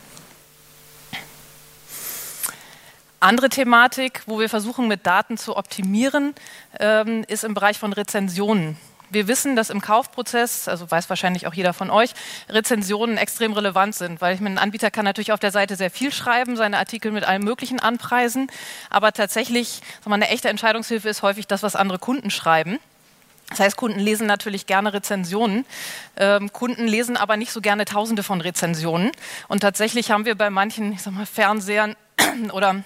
Andere 3.19 3.49
Thematik, 3.49 4.21
wo 4.27 4.39
wir 4.39 4.47
versuchen, 4.47 4.87
mit 4.87 5.07
Daten 5.07 5.37
zu 5.37 5.57
optimieren, 5.57 6.35
ähm, 6.79 7.25
ist 7.27 7.43
im 7.43 7.55
Bereich 7.55 7.79
von 7.79 7.91
Rezensionen. 7.91 8.77
Wir 9.09 9.27
wissen, 9.27 9.55
dass 9.55 9.69
im 9.69 9.81
Kaufprozess, 9.81 10.67
also 10.67 10.89
weiß 10.89 11.09
wahrscheinlich 11.09 11.47
auch 11.47 11.53
jeder 11.53 11.73
von 11.73 11.89
euch, 11.89 12.11
Rezensionen 12.49 13.17
extrem 13.17 13.53
relevant 13.53 13.95
sind, 13.95 14.19
weil 14.21 14.35
ich 14.35 14.41
mein 14.41 14.57
Anbieter 14.57 14.91
kann 14.91 15.05
natürlich 15.05 15.31
auf 15.31 15.39
der 15.39 15.51
Seite 15.51 15.75
sehr 15.75 15.89
viel 15.89 16.11
schreiben, 16.11 16.57
seine 16.57 16.77
Artikel 16.77 17.11
mit 17.11 17.23
allem 17.23 17.43
Möglichen 17.43 17.79
anpreisen, 17.79 18.51
aber 18.89 19.13
tatsächlich, 19.13 19.81
mal, 20.05 20.15
eine 20.15 20.29
echte 20.29 20.49
Entscheidungshilfe 20.49 21.07
ist 21.09 21.21
häufig 21.21 21.47
das, 21.47 21.63
was 21.63 21.75
andere 21.75 21.99
Kunden 21.99 22.31
schreiben. 22.31 22.79
Das 23.49 23.61
heißt, 23.61 23.77
Kunden 23.77 23.99
lesen 23.99 24.27
natürlich 24.27 24.65
gerne 24.65 24.93
Rezensionen. 24.93 25.65
Ähm, 26.17 26.51
Kunden 26.51 26.85
lesen 26.85 27.15
aber 27.15 27.37
nicht 27.37 27.51
so 27.53 27.61
gerne 27.61 27.85
Tausende 27.85 28.23
von 28.23 28.41
Rezensionen. 28.41 29.11
Und 29.47 29.61
tatsächlich 29.61 30.11
haben 30.11 30.25
wir 30.25 30.35
bei 30.35 30.49
manchen, 30.49 30.91
ich 30.91 31.01
sag 31.01 31.13
mal, 31.13 31.25
Fernsehern 31.25 31.95
oder 32.51 32.83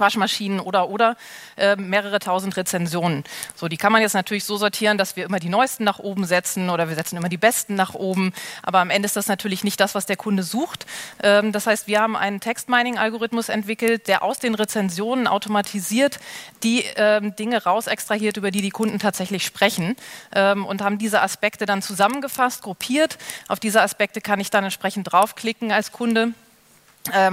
Waschmaschinen 0.00 0.60
oder 0.60 0.88
oder 0.88 1.16
äh, 1.56 1.76
mehrere 1.76 2.18
tausend 2.18 2.56
Rezensionen. 2.56 3.24
So, 3.54 3.68
die 3.68 3.76
kann 3.76 3.92
man 3.92 4.02
jetzt 4.02 4.14
natürlich 4.14 4.44
so 4.44 4.56
sortieren, 4.56 4.98
dass 4.98 5.16
wir 5.16 5.24
immer 5.24 5.38
die 5.38 5.48
neuesten 5.48 5.84
nach 5.84 5.98
oben 5.98 6.24
setzen 6.24 6.70
oder 6.70 6.88
wir 6.88 6.94
setzen 6.94 7.16
immer 7.16 7.28
die 7.28 7.36
besten 7.36 7.74
nach 7.74 7.94
oben. 7.94 8.32
Aber 8.62 8.80
am 8.80 8.90
Ende 8.90 9.06
ist 9.06 9.16
das 9.16 9.28
natürlich 9.28 9.64
nicht 9.64 9.80
das, 9.80 9.94
was 9.94 10.06
der 10.06 10.16
Kunde 10.16 10.42
sucht. 10.42 10.86
Ähm, 11.22 11.52
das 11.52 11.66
heißt, 11.66 11.86
wir 11.86 12.00
haben 12.00 12.16
einen 12.16 12.40
Text-Mining-Algorithmus 12.40 13.48
entwickelt, 13.48 14.08
der 14.08 14.22
aus 14.22 14.38
den 14.38 14.54
Rezensionen 14.54 15.26
automatisiert 15.26 16.18
die 16.62 16.84
ähm, 16.96 17.34
Dinge 17.36 17.64
raus 17.64 17.86
extrahiert, 17.86 18.36
über 18.36 18.50
die 18.50 18.62
die 18.62 18.70
Kunden 18.70 18.98
tatsächlich 18.98 19.44
sprechen 19.44 19.96
ähm, 20.34 20.64
und 20.64 20.82
haben 20.82 20.98
diese 20.98 21.22
Aspekte 21.22 21.66
dann 21.66 21.82
zusammengefasst, 21.82 22.62
gruppiert. 22.62 23.18
Auf 23.48 23.60
diese 23.60 23.82
Aspekte 23.82 24.20
kann 24.20 24.40
ich 24.40 24.50
dann 24.50 24.64
entsprechend 24.64 25.12
draufklicken 25.12 25.72
als 25.72 25.92
Kunde 25.92 26.32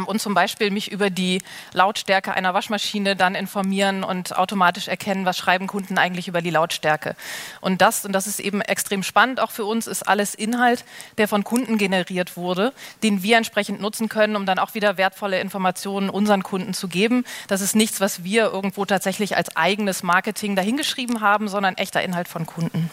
und 0.07 0.19
zum 0.19 0.33
Beispiel 0.33 0.71
mich 0.71 0.91
über 0.91 1.09
die 1.09 1.41
Lautstärke 1.73 2.33
einer 2.33 2.53
Waschmaschine 2.53 3.15
dann 3.15 3.35
informieren 3.35 4.03
und 4.03 4.35
automatisch 4.35 4.87
erkennen, 4.87 5.25
was 5.25 5.37
schreiben 5.37 5.67
Kunden 5.67 5.97
eigentlich 5.97 6.27
über 6.27 6.41
die 6.41 6.49
Lautstärke. 6.49 7.15
Und 7.61 7.81
das, 7.81 8.03
und 8.05 8.13
das 8.13 8.25
ist 8.25 8.39
eben 8.39 8.61
extrem 8.61 9.03
spannend 9.03 9.39
auch 9.39 9.51
für 9.51 9.65
uns, 9.65 9.87
ist 9.87 10.07
alles 10.07 10.33
Inhalt, 10.33 10.85
der 11.17 11.27
von 11.27 11.43
Kunden 11.43 11.77
generiert 11.77 12.35
wurde, 12.35 12.73
den 13.03 13.21
wir 13.21 13.37
entsprechend 13.37 13.79
nutzen 13.79 14.09
können, 14.09 14.35
um 14.35 14.45
dann 14.45 14.59
auch 14.59 14.73
wieder 14.73 14.97
wertvolle 14.97 15.39
Informationen 15.39 16.09
unseren 16.09 16.43
Kunden 16.43 16.73
zu 16.73 16.87
geben. 16.87 17.23
Das 17.47 17.61
ist 17.61 17.75
nichts, 17.75 18.01
was 18.01 18.23
wir 18.23 18.45
irgendwo 18.45 18.85
tatsächlich 18.85 19.37
als 19.37 19.55
eigenes 19.55 20.03
Marketing 20.03 20.55
dahingeschrieben 20.55 21.21
haben, 21.21 21.47
sondern 21.47 21.75
echter 21.75 22.01
Inhalt 22.01 22.27
von 22.27 22.45
Kunden. 22.45 22.89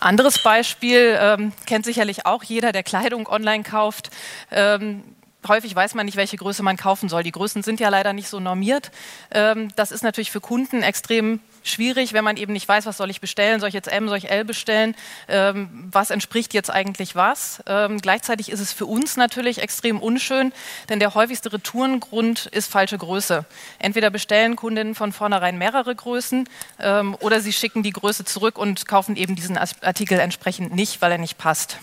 Anderes 0.00 0.42
Beispiel 0.42 1.16
ähm, 1.20 1.52
kennt 1.66 1.84
sicherlich 1.84 2.26
auch 2.26 2.42
jeder, 2.42 2.72
der 2.72 2.82
Kleidung 2.82 3.28
online 3.28 3.62
kauft. 3.62 4.10
Ähm, 4.50 5.04
häufig 5.46 5.74
weiß 5.74 5.94
man 5.94 6.06
nicht, 6.06 6.16
welche 6.16 6.36
Größe 6.36 6.62
man 6.62 6.76
kaufen 6.76 7.08
soll. 7.08 7.22
Die 7.22 7.32
Größen 7.32 7.62
sind 7.62 7.80
ja 7.80 7.88
leider 7.88 8.12
nicht 8.12 8.28
so 8.28 8.40
normiert. 8.40 8.90
Ähm, 9.30 9.68
das 9.76 9.90
ist 9.92 10.02
natürlich 10.02 10.30
für 10.30 10.40
Kunden 10.40 10.82
extrem 10.82 11.40
schwierig, 11.62 12.12
wenn 12.12 12.24
man 12.24 12.36
eben 12.36 12.52
nicht 12.52 12.68
weiß, 12.68 12.86
was 12.86 12.96
soll 12.96 13.10
ich 13.10 13.20
bestellen, 13.20 13.60
soll 13.60 13.68
ich 13.68 13.74
jetzt 13.74 13.90
M, 13.90 14.08
soll 14.08 14.18
ich 14.18 14.30
L 14.30 14.44
bestellen, 14.44 14.94
ähm, 15.28 15.88
was 15.90 16.10
entspricht 16.10 16.54
jetzt 16.54 16.70
eigentlich 16.70 17.14
was. 17.16 17.62
Ähm, 17.66 17.98
gleichzeitig 17.98 18.50
ist 18.50 18.60
es 18.60 18.72
für 18.72 18.86
uns 18.86 19.16
natürlich 19.16 19.58
extrem 19.58 20.00
unschön, 20.00 20.52
denn 20.88 21.00
der 21.00 21.14
häufigste 21.14 21.52
Retourengrund 21.52 22.46
ist 22.46 22.70
falsche 22.70 22.98
Größe. 22.98 23.44
Entweder 23.78 24.10
bestellen 24.10 24.56
Kundinnen 24.56 24.94
von 24.94 25.12
vornherein 25.12 25.58
mehrere 25.58 25.94
Größen 25.94 26.48
ähm, 26.80 27.16
oder 27.20 27.40
sie 27.40 27.52
schicken 27.52 27.82
die 27.82 27.92
Größe 27.92 28.24
zurück 28.24 28.58
und 28.58 28.86
kaufen 28.86 29.16
eben 29.16 29.34
diesen 29.34 29.58
Artikel 29.58 30.18
entsprechend 30.18 30.74
nicht, 30.74 31.02
weil 31.02 31.12
er 31.12 31.18
nicht 31.18 31.38
passt. 31.38 31.78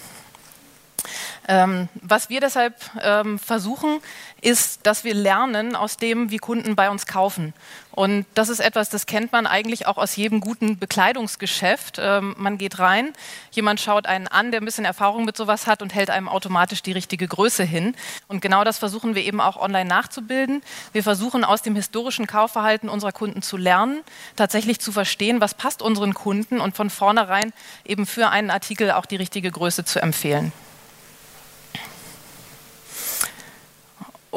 Ähm, 1.47 1.87
was 2.01 2.29
wir 2.29 2.41
deshalb 2.41 2.75
ähm, 3.01 3.39
versuchen, 3.39 3.99
ist, 4.41 4.85
dass 4.85 5.03
wir 5.03 5.13
lernen 5.13 5.75
aus 5.75 5.97
dem, 5.97 6.29
wie 6.29 6.37
Kunden 6.37 6.75
bei 6.75 6.89
uns 6.89 7.05
kaufen. 7.05 7.53
Und 7.91 8.27
das 8.35 8.49
ist 8.49 8.59
etwas, 8.59 8.89
das 8.89 9.07
kennt 9.07 9.31
man 9.31 9.47
eigentlich 9.47 9.87
auch 9.87 9.97
aus 9.97 10.15
jedem 10.15 10.39
guten 10.39 10.77
Bekleidungsgeschäft. 10.77 11.97
Ähm, 11.99 12.35
man 12.37 12.59
geht 12.59 12.77
rein, 12.77 13.13
jemand 13.49 13.79
schaut 13.79 14.05
einen 14.05 14.27
an, 14.27 14.51
der 14.51 14.61
ein 14.61 14.65
bisschen 14.65 14.85
Erfahrung 14.85 15.25
mit 15.25 15.35
sowas 15.35 15.65
hat 15.65 15.81
und 15.81 15.95
hält 15.95 16.11
einem 16.11 16.29
automatisch 16.29 16.83
die 16.83 16.91
richtige 16.91 17.27
Größe 17.27 17.63
hin. 17.63 17.95
Und 18.27 18.41
genau 18.41 18.63
das 18.63 18.77
versuchen 18.77 19.15
wir 19.15 19.23
eben 19.23 19.41
auch 19.41 19.57
online 19.57 19.89
nachzubilden. 19.89 20.61
Wir 20.91 21.01
versuchen 21.01 21.43
aus 21.43 21.63
dem 21.63 21.75
historischen 21.75 22.27
Kaufverhalten 22.27 22.87
unserer 22.87 23.13
Kunden 23.13 23.41
zu 23.41 23.57
lernen, 23.57 24.03
tatsächlich 24.35 24.79
zu 24.79 24.91
verstehen, 24.91 25.41
was 25.41 25.55
passt 25.55 25.81
unseren 25.81 26.13
Kunden 26.13 26.59
und 26.59 26.75
von 26.75 26.91
vornherein 26.91 27.51
eben 27.83 28.05
für 28.05 28.29
einen 28.29 28.51
Artikel 28.51 28.91
auch 28.91 29.07
die 29.07 29.15
richtige 29.15 29.49
Größe 29.49 29.85
zu 29.85 29.99
empfehlen. 30.01 30.51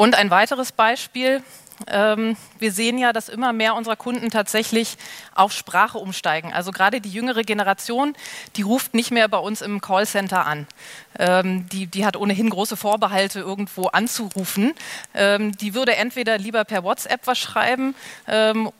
Und 0.00 0.14
ein 0.14 0.30
weiteres 0.30 0.72
Beispiel, 0.72 1.42
ähm, 1.86 2.34
wir 2.58 2.72
sehen 2.72 2.96
ja, 2.96 3.12
dass 3.12 3.28
immer 3.28 3.52
mehr 3.52 3.74
unserer 3.74 3.96
Kunden 3.96 4.30
tatsächlich 4.30 4.96
auf 5.34 5.52
Sprache 5.52 5.98
umsteigen. 5.98 6.54
Also 6.54 6.72
gerade 6.72 7.02
die 7.02 7.10
jüngere 7.10 7.42
Generation, 7.42 8.16
die 8.56 8.62
ruft 8.62 8.94
nicht 8.94 9.10
mehr 9.10 9.28
bei 9.28 9.36
uns 9.36 9.60
im 9.60 9.82
Callcenter 9.82 10.46
an. 10.46 10.66
Ähm, 11.18 11.68
die, 11.68 11.86
die 11.86 12.06
hat 12.06 12.16
ohnehin 12.16 12.48
große 12.48 12.78
Vorbehalte, 12.78 13.40
irgendwo 13.40 13.88
anzurufen. 13.88 14.72
Ähm, 15.12 15.54
die 15.58 15.74
würde 15.74 15.94
entweder 15.96 16.38
lieber 16.38 16.64
per 16.64 16.82
WhatsApp 16.82 17.26
was 17.26 17.38
schreiben 17.38 17.94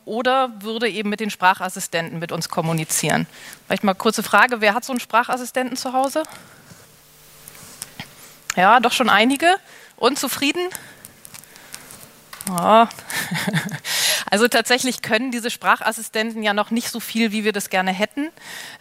oder 0.05 0.49
würde 0.61 0.89
eben 0.89 1.09
mit 1.09 1.19
den 1.19 1.29
Sprachassistenten 1.29 2.17
mit 2.17 2.31
uns 2.31 2.49
kommunizieren. 2.49 3.27
Vielleicht 3.67 3.83
mal 3.83 3.93
kurze 3.93 4.23
Frage, 4.23 4.59
wer 4.59 4.73
hat 4.73 4.85
so 4.85 4.91
einen 4.91 4.99
Sprachassistenten 4.99 5.77
zu 5.77 5.93
Hause? 5.93 6.23
Ja, 8.55 8.79
doch 8.79 8.91
schon 8.91 9.09
einige. 9.09 9.55
Unzufrieden? 9.97 10.67
Oh. 12.49 12.89
Also 14.29 14.47
tatsächlich 14.47 15.01
können 15.01 15.31
diese 15.31 15.49
Sprachassistenten 15.49 16.43
ja 16.43 16.53
noch 16.53 16.71
nicht 16.71 16.89
so 16.89 16.99
viel, 16.99 17.31
wie 17.31 17.43
wir 17.43 17.53
das 17.53 17.69
gerne 17.69 17.91
hätten. 17.91 18.29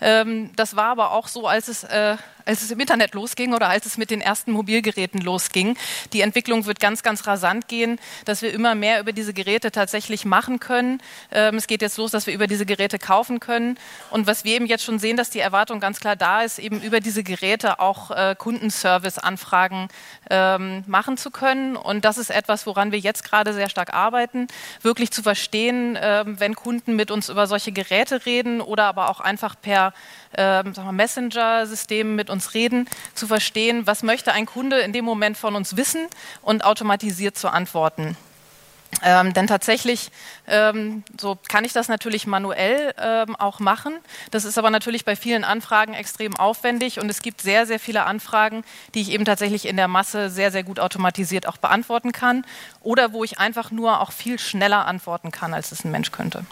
Ähm, 0.00 0.50
das 0.56 0.76
war 0.76 0.86
aber 0.86 1.12
auch 1.12 1.28
so, 1.28 1.46
als 1.46 1.68
es 1.68 1.84
äh, 1.84 2.16
als 2.50 2.62
es 2.62 2.70
im 2.70 2.80
Internet 2.80 3.14
losging 3.14 3.54
oder 3.54 3.68
als 3.68 3.86
es 3.86 3.96
mit 3.96 4.10
den 4.10 4.20
ersten 4.20 4.50
Mobilgeräten 4.50 5.20
losging. 5.20 5.76
Die 6.12 6.20
Entwicklung 6.20 6.66
wird 6.66 6.80
ganz, 6.80 7.02
ganz 7.02 7.26
rasant 7.26 7.68
gehen, 7.68 8.00
dass 8.24 8.42
wir 8.42 8.52
immer 8.52 8.74
mehr 8.74 9.00
über 9.00 9.12
diese 9.12 9.32
Geräte 9.32 9.70
tatsächlich 9.70 10.24
machen 10.24 10.58
können. 10.58 11.00
Ähm, 11.30 11.56
es 11.56 11.68
geht 11.68 11.82
jetzt 11.82 11.96
los, 11.96 12.10
dass 12.10 12.26
wir 12.26 12.34
über 12.34 12.48
diese 12.48 12.66
Geräte 12.66 12.98
kaufen 12.98 13.38
können. 13.38 13.78
Und 14.10 14.26
was 14.26 14.44
wir 14.44 14.56
eben 14.56 14.66
jetzt 14.66 14.84
schon 14.84 14.98
sehen, 14.98 15.16
dass 15.16 15.30
die 15.30 15.38
Erwartung 15.38 15.78
ganz 15.78 16.00
klar 16.00 16.16
da 16.16 16.42
ist, 16.42 16.58
eben 16.58 16.80
über 16.80 16.98
diese 16.98 17.22
Geräte 17.22 17.78
auch 17.78 18.10
äh, 18.10 18.34
Kundenservice-Anfragen 18.36 19.88
ähm, 20.28 20.82
machen 20.86 21.16
zu 21.16 21.30
können. 21.30 21.76
Und 21.76 22.04
das 22.04 22.18
ist 22.18 22.30
etwas, 22.30 22.66
woran 22.66 22.90
wir 22.92 22.98
jetzt 22.98 23.22
gerade 23.22 23.52
sehr 23.54 23.68
stark 23.68 23.94
arbeiten, 23.94 24.48
wirklich 24.82 25.10
zu 25.10 25.22
verstehen, 25.30 25.94
äh, 25.94 26.24
wenn 26.26 26.56
Kunden 26.56 26.96
mit 26.96 27.12
uns 27.12 27.28
über 27.28 27.46
solche 27.46 27.70
Geräte 27.70 28.26
reden 28.26 28.60
oder 28.60 28.86
aber 28.86 29.08
auch 29.08 29.20
einfach 29.20 29.54
per 29.62 29.92
äh, 30.36 30.64
Messenger-Systemen 30.64 32.16
mit 32.16 32.30
uns 32.30 32.54
reden, 32.54 32.88
zu 33.14 33.28
verstehen, 33.28 33.86
was 33.86 34.02
möchte 34.02 34.32
ein 34.32 34.44
Kunde 34.44 34.80
in 34.80 34.92
dem 34.92 35.04
Moment 35.04 35.36
von 35.36 35.54
uns 35.54 35.76
wissen 35.76 36.08
und 36.42 36.64
automatisiert 36.64 37.38
zu 37.38 37.48
antworten. 37.48 38.16
Ähm, 39.02 39.32
denn 39.32 39.46
tatsächlich 39.46 40.10
ähm, 40.46 41.04
so 41.18 41.38
kann 41.48 41.64
ich 41.64 41.72
das 41.72 41.88
natürlich 41.88 42.26
manuell 42.26 42.92
ähm, 42.98 43.36
auch 43.36 43.60
machen. 43.60 43.94
Das 44.30 44.44
ist 44.44 44.58
aber 44.58 44.70
natürlich 44.70 45.04
bei 45.04 45.16
vielen 45.16 45.44
Anfragen 45.44 45.94
extrem 45.94 46.36
aufwendig 46.36 46.98
und 46.98 47.08
es 47.08 47.22
gibt 47.22 47.40
sehr, 47.40 47.66
sehr 47.66 47.78
viele 47.78 48.04
Anfragen, 48.04 48.64
die 48.94 49.00
ich 49.00 49.12
eben 49.12 49.24
tatsächlich 49.24 49.66
in 49.66 49.76
der 49.76 49.88
Masse 49.88 50.28
sehr, 50.28 50.50
sehr 50.50 50.64
gut 50.64 50.80
automatisiert 50.80 51.46
auch 51.46 51.56
beantworten 51.56 52.12
kann 52.12 52.44
oder 52.80 53.12
wo 53.12 53.24
ich 53.24 53.38
einfach 53.38 53.70
nur 53.70 54.00
auch 54.00 54.12
viel 54.12 54.38
schneller 54.38 54.86
antworten 54.86 55.30
kann, 55.30 55.54
als 55.54 55.72
es 55.72 55.84
ein 55.84 55.90
Mensch 55.90 56.10
könnte. 56.10 56.44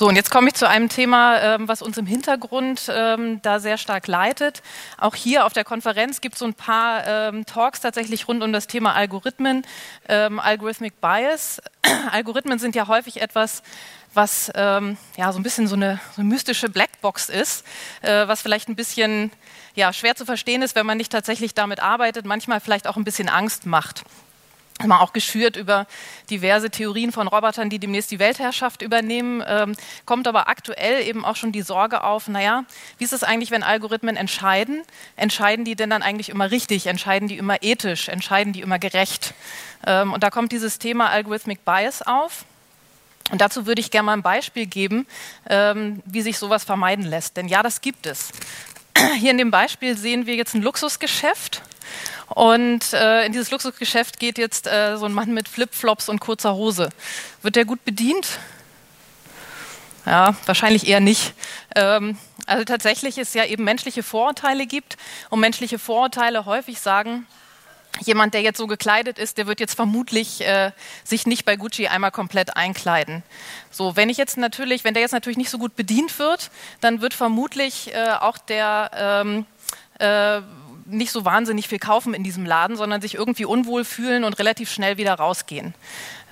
So, 0.00 0.08
und 0.08 0.16
jetzt 0.16 0.30
komme 0.30 0.48
ich 0.48 0.54
zu 0.54 0.66
einem 0.66 0.88
Thema, 0.88 1.42
ähm, 1.42 1.68
was 1.68 1.82
uns 1.82 1.98
im 1.98 2.06
Hintergrund 2.06 2.90
ähm, 2.90 3.42
da 3.42 3.60
sehr 3.60 3.76
stark 3.76 4.06
leitet. 4.06 4.62
Auch 4.96 5.14
hier 5.14 5.44
auf 5.44 5.52
der 5.52 5.62
Konferenz 5.62 6.22
gibt 6.22 6.36
es 6.36 6.38
so 6.38 6.46
ein 6.46 6.54
paar 6.54 7.06
ähm, 7.06 7.44
Talks 7.44 7.82
tatsächlich 7.82 8.26
rund 8.26 8.42
um 8.42 8.50
das 8.50 8.66
Thema 8.66 8.94
Algorithmen, 8.94 9.62
Algorithmic 10.08 11.02
Bias. 11.02 11.60
Algorithmen 12.12 12.58
sind 12.58 12.74
ja 12.74 12.88
häufig 12.88 13.20
etwas, 13.20 13.62
was 14.14 14.50
ähm, 14.54 14.96
ja 15.18 15.34
so 15.34 15.38
ein 15.38 15.42
bisschen 15.42 15.66
so 15.66 15.76
eine, 15.76 16.00
so 16.16 16.22
eine 16.22 16.30
mystische 16.30 16.70
Blackbox 16.70 17.28
ist, 17.28 17.66
äh, 18.00 18.26
was 18.26 18.40
vielleicht 18.40 18.70
ein 18.70 18.76
bisschen 18.76 19.30
ja, 19.74 19.92
schwer 19.92 20.16
zu 20.16 20.24
verstehen 20.24 20.62
ist, 20.62 20.76
wenn 20.76 20.86
man 20.86 20.96
nicht 20.96 21.12
tatsächlich 21.12 21.52
damit 21.52 21.80
arbeitet, 21.80 22.24
manchmal 22.24 22.60
vielleicht 22.60 22.86
auch 22.86 22.96
ein 22.96 23.04
bisschen 23.04 23.28
Angst 23.28 23.66
macht 23.66 24.04
mal 24.86 25.00
auch 25.00 25.12
geschürt 25.12 25.56
über 25.56 25.86
diverse 26.30 26.70
Theorien 26.70 27.12
von 27.12 27.28
Robotern, 27.28 27.70
die 27.70 27.78
demnächst 27.78 28.10
die 28.10 28.18
Weltherrschaft 28.18 28.82
übernehmen, 28.82 29.42
ähm, 29.46 29.74
kommt 30.04 30.26
aber 30.28 30.48
aktuell 30.48 31.06
eben 31.06 31.24
auch 31.24 31.36
schon 31.36 31.52
die 31.52 31.62
Sorge 31.62 32.04
auf, 32.04 32.28
naja, 32.28 32.64
wie 32.98 33.04
ist 33.04 33.12
es 33.12 33.22
eigentlich, 33.22 33.50
wenn 33.50 33.62
Algorithmen 33.62 34.16
entscheiden? 34.16 34.82
Entscheiden 35.16 35.64
die 35.64 35.76
denn 35.76 35.90
dann 35.90 36.02
eigentlich 36.02 36.28
immer 36.28 36.50
richtig? 36.50 36.86
Entscheiden 36.86 37.28
die 37.28 37.36
immer 37.36 37.62
ethisch? 37.62 38.08
Entscheiden 38.08 38.52
die 38.52 38.60
immer 38.60 38.78
gerecht? 38.78 39.34
Ähm, 39.86 40.12
und 40.12 40.22
da 40.22 40.30
kommt 40.30 40.52
dieses 40.52 40.78
Thema 40.78 41.10
Algorithmic 41.10 41.64
Bias 41.64 42.02
auf. 42.02 42.44
Und 43.30 43.40
dazu 43.40 43.66
würde 43.66 43.80
ich 43.80 43.90
gerne 43.90 44.06
mal 44.06 44.14
ein 44.14 44.22
Beispiel 44.22 44.66
geben, 44.66 45.06
ähm, 45.48 46.02
wie 46.04 46.20
sich 46.20 46.38
sowas 46.38 46.64
vermeiden 46.64 47.04
lässt. 47.04 47.36
Denn 47.36 47.46
ja, 47.46 47.62
das 47.62 47.80
gibt 47.80 48.06
es. 48.06 48.30
Hier 49.18 49.30
in 49.30 49.38
dem 49.38 49.50
Beispiel 49.50 49.96
sehen 49.96 50.26
wir 50.26 50.34
jetzt 50.34 50.54
ein 50.54 50.62
Luxusgeschäft 50.62 51.62
und 52.34 52.92
äh, 52.92 53.26
in 53.26 53.32
dieses 53.32 53.50
Luxusgeschäft 53.50 54.18
geht 54.18 54.38
jetzt 54.38 54.66
äh, 54.66 54.96
so 54.96 55.06
ein 55.06 55.12
Mann 55.12 55.34
mit 55.34 55.48
Flipflops 55.48 56.08
und 56.08 56.20
kurzer 56.20 56.54
Hose. 56.54 56.90
Wird 57.42 57.56
der 57.56 57.64
gut 57.64 57.84
bedient? 57.84 58.38
Ja, 60.06 60.34
wahrscheinlich 60.46 60.86
eher 60.86 61.00
nicht. 61.00 61.34
Ähm, 61.74 62.16
also 62.46 62.64
tatsächlich 62.64 63.18
ist 63.18 63.34
ja 63.34 63.44
eben 63.44 63.64
menschliche 63.64 64.02
Vorurteile 64.02 64.66
gibt 64.66 64.96
und 65.28 65.40
menschliche 65.40 65.78
Vorurteile 65.78 66.46
häufig 66.46 66.80
sagen, 66.80 67.26
jemand, 68.00 68.34
der 68.34 68.42
jetzt 68.42 68.58
so 68.58 68.66
gekleidet 68.66 69.18
ist, 69.18 69.36
der 69.36 69.46
wird 69.46 69.60
jetzt 69.60 69.74
vermutlich 69.74 70.40
äh, 70.40 70.70
sich 71.04 71.26
nicht 71.26 71.44
bei 71.44 71.56
Gucci 71.56 71.88
einmal 71.88 72.12
komplett 72.12 72.56
einkleiden. 72.56 73.22
So, 73.70 73.96
wenn 73.96 74.08
ich 74.08 74.16
jetzt 74.16 74.36
natürlich, 74.36 74.84
wenn 74.84 74.94
der 74.94 75.02
jetzt 75.02 75.12
natürlich 75.12 75.36
nicht 75.36 75.50
so 75.50 75.58
gut 75.58 75.76
bedient 75.76 76.18
wird, 76.18 76.50
dann 76.80 77.00
wird 77.00 77.14
vermutlich 77.14 77.92
äh, 77.92 78.12
auch 78.20 78.38
der 78.38 78.90
ähm, 78.94 79.46
äh, 79.98 80.40
nicht 80.90 81.12
so 81.12 81.24
wahnsinnig 81.24 81.68
viel 81.68 81.78
kaufen 81.78 82.14
in 82.14 82.22
diesem 82.22 82.44
Laden, 82.44 82.76
sondern 82.76 83.00
sich 83.00 83.14
irgendwie 83.14 83.44
unwohl 83.44 83.84
fühlen 83.84 84.24
und 84.24 84.38
relativ 84.38 84.70
schnell 84.70 84.96
wieder 84.96 85.14
rausgehen. 85.14 85.74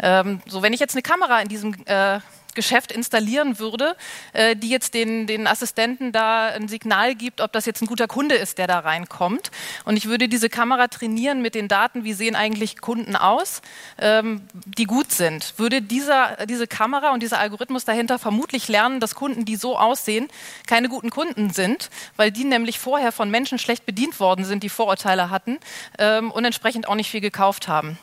Ähm, 0.01 0.41
so, 0.47 0.63
wenn 0.63 0.73
ich 0.73 0.81
jetzt 0.81 0.95
eine 0.95 1.03
Kamera 1.03 1.41
in 1.41 1.49
diesem 1.49 1.75
äh, 1.87 2.21
Geschäft 2.59 2.91
installieren 2.91 3.61
würde, 3.61 3.95
äh, 4.33 4.57
die 4.57 4.69
jetzt 4.69 4.93
den, 4.93 5.29
den 5.29 5.47
Assistenten 5.47 6.11
da 6.11 6.49
ein 6.49 6.67
Signal 6.67 7.15
gibt, 7.15 7.41
ob 7.41 7.53
das 7.53 7.67
jetzt 7.67 7.83
ein 7.83 7.87
guter 7.87 8.09
Kunde 8.09 8.35
ist, 8.35 8.59
der 8.59 8.67
da 8.67 8.81
reinkommt. 8.81 9.53
Und 9.85 9.97
ich 9.97 10.07
würde 10.07 10.29
diese 10.29 10.49
Kamera 10.49 10.89
trainieren 10.89 11.41
mit 11.41 11.55
den 11.55 11.69
Daten, 11.69 12.03
wie 12.03 12.15
sehen 12.15 12.35
eigentlich 12.35 12.81
Kunden 12.81 13.15
aus, 13.15 13.63
ähm, 14.01 14.43
die 14.53 14.87
gut 14.87 15.13
sind. 15.13 15.55
Würde 15.57 15.81
dieser, 15.81 16.47
diese 16.47 16.67
Kamera 16.67 17.13
und 17.13 17.23
dieser 17.23 17.39
Algorithmus 17.39 17.85
dahinter 17.85 18.19
vermutlich 18.19 18.67
lernen, 18.67 18.99
dass 18.99 19.15
Kunden, 19.15 19.45
die 19.45 19.55
so 19.55 19.79
aussehen, 19.79 20.27
keine 20.67 20.89
guten 20.89 21.11
Kunden 21.11 21.51
sind, 21.51 21.91
weil 22.17 22.33
die 22.33 22.45
nämlich 22.45 22.81
vorher 22.81 23.13
von 23.13 23.31
Menschen 23.31 23.61
schlecht 23.61 23.87
bedient 23.87 24.19
worden 24.19 24.45
sind, 24.45 24.65
die 24.65 24.69
Vorurteile 24.69 25.31
hatten 25.31 25.59
ähm, 25.99 26.33
und 26.33 26.45
entsprechend 26.45 26.89
auch 26.89 26.97
nicht 26.97 27.09
viel 27.09 27.21
gekauft 27.21 27.69
haben. 27.69 27.99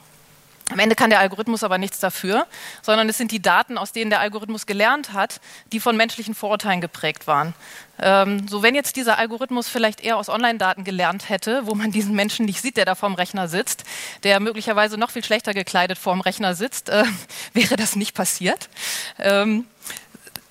Am 0.71 0.79
Ende 0.79 0.95
kann 0.95 1.11
der 1.11 1.19
Algorithmus 1.19 1.63
aber 1.63 1.77
nichts 1.77 1.99
dafür, 1.99 2.47
sondern 2.81 3.07
es 3.07 3.17
sind 3.19 3.31
die 3.31 3.41
Daten, 3.41 3.77
aus 3.77 3.91
denen 3.91 4.09
der 4.09 4.19
Algorithmus 4.19 4.65
gelernt 4.65 5.13
hat, 5.13 5.39
die 5.71 5.79
von 5.79 5.95
menschlichen 5.95 6.33
Vorurteilen 6.33 6.81
geprägt 6.81 7.27
waren. 7.27 7.53
Ähm, 7.99 8.47
so 8.47 8.63
wenn 8.63 8.73
jetzt 8.73 8.95
dieser 8.95 9.19
Algorithmus 9.19 9.69
vielleicht 9.69 10.01
eher 10.03 10.17
aus 10.17 10.27
Online-Daten 10.27 10.83
gelernt 10.83 11.29
hätte, 11.29 11.67
wo 11.67 11.75
man 11.75 11.91
diesen 11.91 12.15
Menschen 12.15 12.45
nicht 12.45 12.61
sieht, 12.61 12.77
der 12.77 12.85
da 12.85 12.95
vorm 12.95 13.13
Rechner 13.13 13.47
sitzt, 13.47 13.83
der 14.23 14.39
möglicherweise 14.39 14.97
noch 14.97 15.11
viel 15.11 15.23
schlechter 15.23 15.53
gekleidet 15.53 15.99
vorm 15.99 16.21
Rechner 16.21 16.55
sitzt, 16.55 16.89
äh, 16.89 17.03
wäre 17.53 17.75
das 17.75 17.95
nicht 17.95 18.15
passiert. 18.15 18.69
Ähm, 19.19 19.65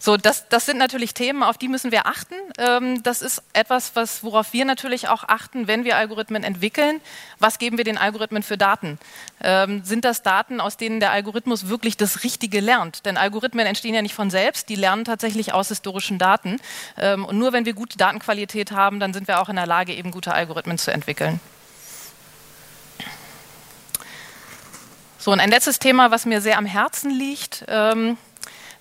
so, 0.04 0.18
das, 0.18 0.50
das 0.50 0.66
sind 0.66 0.76
natürlich 0.76 1.14
Themen, 1.14 1.42
auf 1.42 1.56
die 1.56 1.66
müssen 1.66 1.90
wir 1.90 2.04
achten. 2.04 2.34
Ähm, 2.58 3.02
das 3.02 3.22
ist 3.22 3.42
etwas, 3.54 3.96
was, 3.96 4.22
worauf 4.22 4.52
wir 4.52 4.66
natürlich 4.66 5.08
auch 5.08 5.24
achten, 5.24 5.66
wenn 5.66 5.84
wir 5.84 5.96
Algorithmen 5.96 6.44
entwickeln. 6.44 7.00
Was 7.38 7.58
geben 7.58 7.78
wir 7.78 7.84
den 7.84 7.96
Algorithmen 7.96 8.42
für 8.42 8.58
Daten? 8.58 8.98
Ähm, 9.42 9.82
sind 9.82 10.04
das 10.04 10.22
Daten, 10.22 10.60
aus 10.60 10.76
denen 10.76 11.00
der 11.00 11.10
Algorithmus 11.10 11.68
wirklich 11.68 11.96
das 11.96 12.22
Richtige 12.22 12.60
lernt? 12.60 13.06
Denn 13.06 13.16
Algorithmen 13.16 13.64
entstehen 13.64 13.94
ja 13.94 14.02
nicht 14.02 14.12
von 14.12 14.28
selbst, 14.28 14.68
die 14.68 14.74
lernen 14.74 15.06
tatsächlich 15.06 15.54
aus 15.54 15.68
historischen 15.68 16.18
Daten. 16.18 16.60
Ähm, 16.98 17.24
und 17.24 17.38
nur 17.38 17.54
wenn 17.54 17.64
wir 17.64 17.72
gute 17.72 17.96
Datenqualität 17.96 18.72
haben, 18.72 19.00
dann 19.00 19.14
sind 19.14 19.26
wir 19.26 19.40
auch 19.40 19.48
in 19.48 19.56
der 19.56 19.66
Lage, 19.66 19.94
eben 19.94 20.10
gute 20.10 20.34
Algorithmen 20.34 20.76
zu 20.76 20.92
entwickeln. 20.92 21.40
So, 25.16 25.32
und 25.32 25.40
ein 25.40 25.48
letztes 25.48 25.78
Thema, 25.78 26.10
was 26.10 26.26
mir 26.26 26.42
sehr 26.42 26.58
am 26.58 26.66
Herzen 26.66 27.10
liegt. 27.10 27.64
Ähm, 27.68 28.18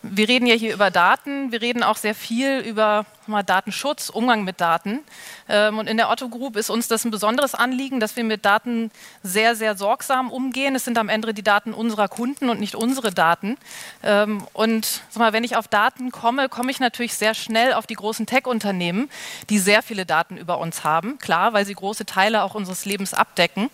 wir 0.03 0.27
reden 0.27 0.45
ja 0.45 0.55
hier 0.55 0.73
über 0.73 0.91
Daten, 0.91 1.51
wir 1.51 1.61
reden 1.61 1.81
auch 1.81 1.95
sehr 1.95 2.13
viel 2.13 2.59
über 2.59 3.05
mal, 3.25 3.41
Datenschutz, 3.41 4.09
Umgang 4.09 4.43
mit 4.43 4.59
Daten. 4.59 4.99
Ähm, 5.47 5.77
und 5.77 5.87
in 5.87 5.95
der 5.95 6.09
Otto 6.09 6.27
Group 6.27 6.57
ist 6.57 6.69
uns 6.69 6.89
das 6.89 7.05
ein 7.05 7.11
besonderes 7.11 7.55
Anliegen, 7.55 8.01
dass 8.01 8.17
wir 8.17 8.25
mit 8.25 8.43
Daten 8.43 8.91
sehr, 9.23 9.55
sehr 9.55 9.77
sorgsam 9.77 10.29
umgehen. 10.29 10.75
Es 10.75 10.83
sind 10.83 10.97
am 10.97 11.07
Ende 11.07 11.33
die 11.33 11.41
Daten 11.41 11.73
unserer 11.73 12.09
Kunden 12.09 12.49
und 12.49 12.59
nicht 12.59 12.75
unsere 12.75 13.11
Daten. 13.13 13.57
Ähm, 14.03 14.45
und 14.51 15.01
mal, 15.15 15.31
wenn 15.31 15.45
ich 15.45 15.55
auf 15.55 15.69
Daten 15.69 16.11
komme, 16.11 16.49
komme 16.49 16.69
ich 16.69 16.81
natürlich 16.81 17.13
sehr 17.13 17.33
schnell 17.33 17.73
auf 17.73 17.87
die 17.87 17.95
großen 17.95 18.25
Tech-Unternehmen, 18.25 19.09
die 19.49 19.59
sehr 19.59 19.81
viele 19.81 20.05
Daten 20.05 20.35
über 20.35 20.57
uns 20.57 20.83
haben. 20.83 21.17
Klar, 21.17 21.53
weil 21.53 21.65
sie 21.65 21.75
große 21.75 22.05
Teile 22.05 22.43
auch 22.43 22.55
unseres 22.55 22.83
Lebens 22.83 23.13
abdecken. 23.13 23.69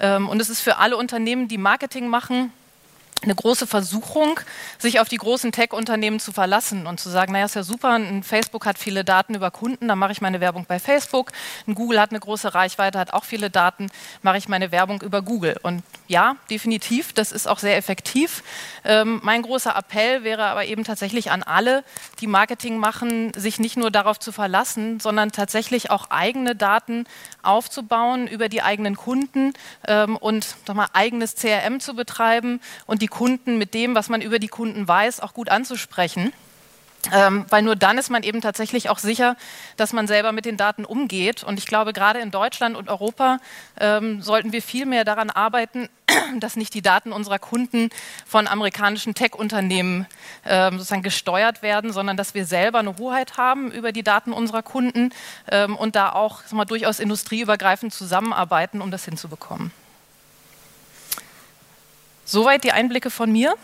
Ähm, 0.00 0.28
und 0.28 0.40
es 0.40 0.50
ist 0.50 0.60
für 0.60 0.78
alle 0.78 0.96
Unternehmen, 0.96 1.46
die 1.46 1.58
Marketing 1.58 2.08
machen, 2.08 2.52
eine 3.22 3.34
große 3.34 3.66
Versuchung, 3.66 4.40
sich 4.78 5.00
auf 5.00 5.08
die 5.08 5.16
großen 5.16 5.52
Tech-Unternehmen 5.52 6.20
zu 6.20 6.32
verlassen 6.32 6.86
und 6.86 7.00
zu 7.00 7.10
sagen, 7.10 7.32
naja, 7.32 7.46
ist 7.46 7.56
ja 7.56 7.62
super, 7.62 7.92
ein 7.92 8.22
Facebook 8.22 8.66
hat 8.66 8.78
viele 8.78 9.04
Daten 9.04 9.34
über 9.34 9.50
Kunden, 9.50 9.88
dann 9.88 9.98
mache 9.98 10.12
ich 10.12 10.20
meine 10.20 10.40
Werbung 10.40 10.66
bei 10.68 10.78
Facebook. 10.78 11.32
Ein 11.66 11.74
Google 11.74 12.00
hat 12.00 12.10
eine 12.10 12.20
große 12.20 12.54
Reichweite, 12.54 12.98
hat 12.98 13.12
auch 13.12 13.24
viele 13.24 13.50
Daten, 13.50 13.88
mache 14.22 14.38
ich 14.38 14.48
meine 14.48 14.70
Werbung 14.70 15.02
über 15.02 15.22
Google. 15.22 15.56
Und 15.62 15.82
ja, 16.06 16.36
definitiv, 16.50 17.12
das 17.12 17.32
ist 17.32 17.48
auch 17.48 17.58
sehr 17.58 17.76
effektiv. 17.76 18.42
Ähm, 18.84 19.20
mein 19.22 19.42
großer 19.42 19.76
Appell 19.76 20.24
wäre 20.24 20.44
aber 20.44 20.64
eben 20.64 20.84
tatsächlich 20.84 21.30
an 21.30 21.42
alle, 21.42 21.84
die 22.20 22.26
Marketing 22.26 22.78
machen, 22.78 23.32
sich 23.34 23.58
nicht 23.58 23.76
nur 23.76 23.90
darauf 23.90 24.18
zu 24.18 24.32
verlassen, 24.32 25.00
sondern 25.00 25.32
tatsächlich 25.32 25.90
auch 25.90 26.10
eigene 26.10 26.54
Daten 26.54 27.06
aufzubauen 27.42 28.26
über 28.26 28.48
die 28.48 28.62
eigenen 28.62 28.96
Kunden 28.96 29.52
ähm, 29.86 30.16
und 30.16 30.56
sag 30.66 30.76
mal, 30.76 30.88
eigenes 30.92 31.34
CRM 31.34 31.80
zu 31.80 31.94
betreiben 31.94 32.60
und 32.86 33.02
die 33.02 33.07
Kunden 33.08 33.58
mit 33.58 33.74
dem, 33.74 33.94
was 33.94 34.08
man 34.08 34.20
über 34.20 34.38
die 34.38 34.48
Kunden 34.48 34.86
weiß, 34.86 35.20
auch 35.20 35.34
gut 35.34 35.48
anzusprechen. 35.48 36.32
Ähm, 37.12 37.46
weil 37.48 37.62
nur 37.62 37.76
dann 37.76 37.96
ist 37.96 38.10
man 38.10 38.22
eben 38.22 38.40
tatsächlich 38.40 38.90
auch 38.90 38.98
sicher, 38.98 39.36
dass 39.76 39.92
man 39.92 40.06
selber 40.08 40.32
mit 40.32 40.44
den 40.44 40.56
Daten 40.56 40.84
umgeht. 40.84 41.44
Und 41.44 41.58
ich 41.58 41.66
glaube, 41.66 41.92
gerade 41.92 42.18
in 42.18 42.30
Deutschland 42.30 42.76
und 42.76 42.88
Europa 42.88 43.38
ähm, 43.78 44.20
sollten 44.20 44.52
wir 44.52 44.62
viel 44.62 44.84
mehr 44.84 45.04
daran 45.04 45.30
arbeiten, 45.30 45.88
dass 46.40 46.56
nicht 46.56 46.74
die 46.74 46.82
Daten 46.82 47.12
unserer 47.12 47.38
Kunden 47.38 47.90
von 48.26 48.48
amerikanischen 48.48 49.14
Tech-Unternehmen 49.14 50.06
ähm, 50.44 50.78
sozusagen 50.78 51.02
gesteuert 51.02 51.62
werden, 51.62 51.92
sondern 51.92 52.16
dass 52.16 52.34
wir 52.34 52.44
selber 52.44 52.80
eine 52.80 52.96
Hoheit 52.98 53.36
haben 53.36 53.70
über 53.70 53.92
die 53.92 54.02
Daten 54.02 54.32
unserer 54.32 54.62
Kunden 54.62 55.10
ähm, 55.50 55.76
und 55.76 55.94
da 55.94 56.12
auch 56.12 56.42
mal, 56.50 56.64
durchaus 56.64 56.98
industrieübergreifend 56.98 57.94
zusammenarbeiten, 57.94 58.82
um 58.82 58.90
das 58.90 59.04
hinzubekommen. 59.04 59.70
Soweit 62.30 62.62
die 62.62 62.72
Einblicke 62.72 63.08
von 63.08 63.32
mir. 63.32 63.54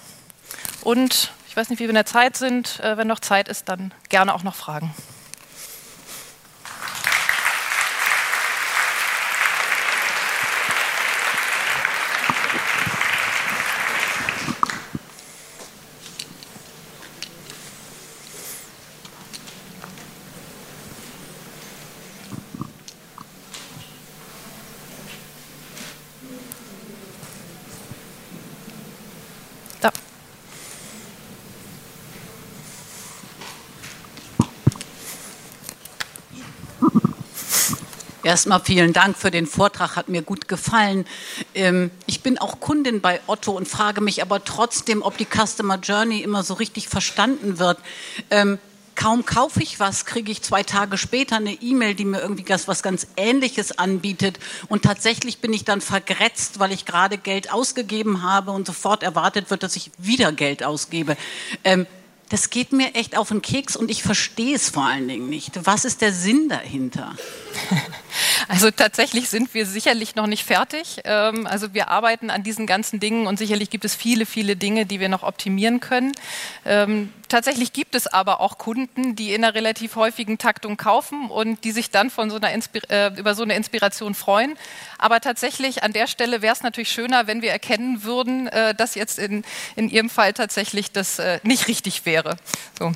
Und 0.80 1.32
ich 1.46 1.54
weiß 1.54 1.68
nicht, 1.68 1.80
wie 1.80 1.84
wir 1.84 1.90
in 1.90 1.96
der 1.96 2.06
Zeit 2.06 2.38
sind. 2.38 2.80
Äh, 2.80 2.96
wenn 2.96 3.06
noch 3.06 3.20
Zeit 3.20 3.46
ist, 3.46 3.68
dann 3.68 3.92
gerne 4.08 4.34
auch 4.34 4.42
noch 4.42 4.54
Fragen. 4.54 4.94
Erstmal 38.24 38.60
vielen 38.60 38.94
Dank 38.94 39.18
für 39.18 39.30
den 39.30 39.46
Vortrag, 39.46 39.96
hat 39.96 40.08
mir 40.08 40.22
gut 40.22 40.48
gefallen. 40.48 41.06
Ähm, 41.54 41.90
ich 42.06 42.22
bin 42.22 42.38
auch 42.38 42.58
Kundin 42.58 43.02
bei 43.02 43.20
Otto 43.26 43.52
und 43.52 43.68
frage 43.68 44.00
mich 44.00 44.22
aber 44.22 44.42
trotzdem, 44.42 45.02
ob 45.02 45.18
die 45.18 45.26
Customer 45.26 45.76
Journey 45.76 46.22
immer 46.22 46.42
so 46.42 46.54
richtig 46.54 46.88
verstanden 46.88 47.58
wird. 47.58 47.78
Ähm, 48.30 48.58
kaum 48.94 49.26
kaufe 49.26 49.62
ich 49.62 49.78
was, 49.78 50.06
kriege 50.06 50.32
ich 50.32 50.40
zwei 50.40 50.62
Tage 50.62 50.96
später 50.96 51.36
eine 51.36 51.52
E-Mail, 51.52 51.94
die 51.94 52.06
mir 52.06 52.22
irgendwie 52.22 52.46
was 52.48 52.82
ganz 52.82 53.06
Ähnliches 53.18 53.78
anbietet. 53.78 54.38
Und 54.68 54.82
tatsächlich 54.82 55.40
bin 55.40 55.52
ich 55.52 55.64
dann 55.64 55.82
vergrätzt, 55.82 56.58
weil 56.58 56.72
ich 56.72 56.86
gerade 56.86 57.18
Geld 57.18 57.52
ausgegeben 57.52 58.22
habe 58.22 58.52
und 58.52 58.66
sofort 58.66 59.02
erwartet 59.02 59.50
wird, 59.50 59.62
dass 59.62 59.76
ich 59.76 59.90
wieder 59.98 60.32
Geld 60.32 60.64
ausgebe. 60.64 61.18
Ähm, 61.62 61.86
das 62.30 62.48
geht 62.48 62.72
mir 62.72 62.94
echt 62.94 63.18
auf 63.18 63.28
den 63.28 63.42
Keks 63.42 63.76
und 63.76 63.90
ich 63.90 64.02
verstehe 64.02 64.56
es 64.56 64.70
vor 64.70 64.86
allen 64.86 65.08
Dingen 65.08 65.28
nicht. 65.28 65.66
Was 65.66 65.84
ist 65.84 66.00
der 66.00 66.12
Sinn 66.12 66.48
dahinter? 66.48 67.14
Also 68.48 68.70
tatsächlich 68.70 69.28
sind 69.28 69.54
wir 69.54 69.66
sicherlich 69.66 70.14
noch 70.16 70.26
nicht 70.26 70.44
fertig. 70.44 71.00
Ähm, 71.04 71.46
also 71.46 71.74
wir 71.74 71.88
arbeiten 71.88 72.30
an 72.30 72.42
diesen 72.42 72.66
ganzen 72.66 73.00
Dingen 73.00 73.26
und 73.26 73.38
sicherlich 73.38 73.70
gibt 73.70 73.84
es 73.84 73.94
viele, 73.94 74.26
viele 74.26 74.56
Dinge, 74.56 74.86
die 74.86 75.00
wir 75.00 75.08
noch 75.08 75.22
optimieren 75.22 75.80
können. 75.80 76.12
Ähm, 76.64 77.12
tatsächlich 77.28 77.72
gibt 77.72 77.94
es 77.94 78.06
aber 78.06 78.40
auch 78.40 78.58
Kunden, 78.58 79.16
die 79.16 79.32
in 79.32 79.44
einer 79.44 79.54
relativ 79.54 79.96
häufigen 79.96 80.38
Taktung 80.38 80.76
kaufen 80.76 81.30
und 81.30 81.64
die 81.64 81.72
sich 81.72 81.90
dann 81.90 82.10
von 82.10 82.30
so 82.30 82.36
einer 82.36 82.50
äh, 82.88 83.18
über 83.18 83.34
so 83.34 83.42
eine 83.42 83.54
Inspiration 83.54 84.14
freuen. 84.14 84.56
Aber 84.98 85.20
tatsächlich 85.20 85.82
an 85.82 85.92
der 85.92 86.06
Stelle 86.06 86.42
wäre 86.42 86.54
es 86.54 86.62
natürlich 86.62 86.90
schöner, 86.90 87.26
wenn 87.26 87.42
wir 87.42 87.50
erkennen 87.50 88.04
würden, 88.04 88.48
äh, 88.48 88.74
dass 88.74 88.94
jetzt 88.94 89.18
in, 89.18 89.44
in 89.76 89.88
Ihrem 89.88 90.10
Fall 90.10 90.32
tatsächlich 90.32 90.92
das 90.92 91.18
äh, 91.18 91.40
nicht 91.42 91.68
richtig 91.68 92.06
wäre. 92.06 92.36
So. 92.78 92.92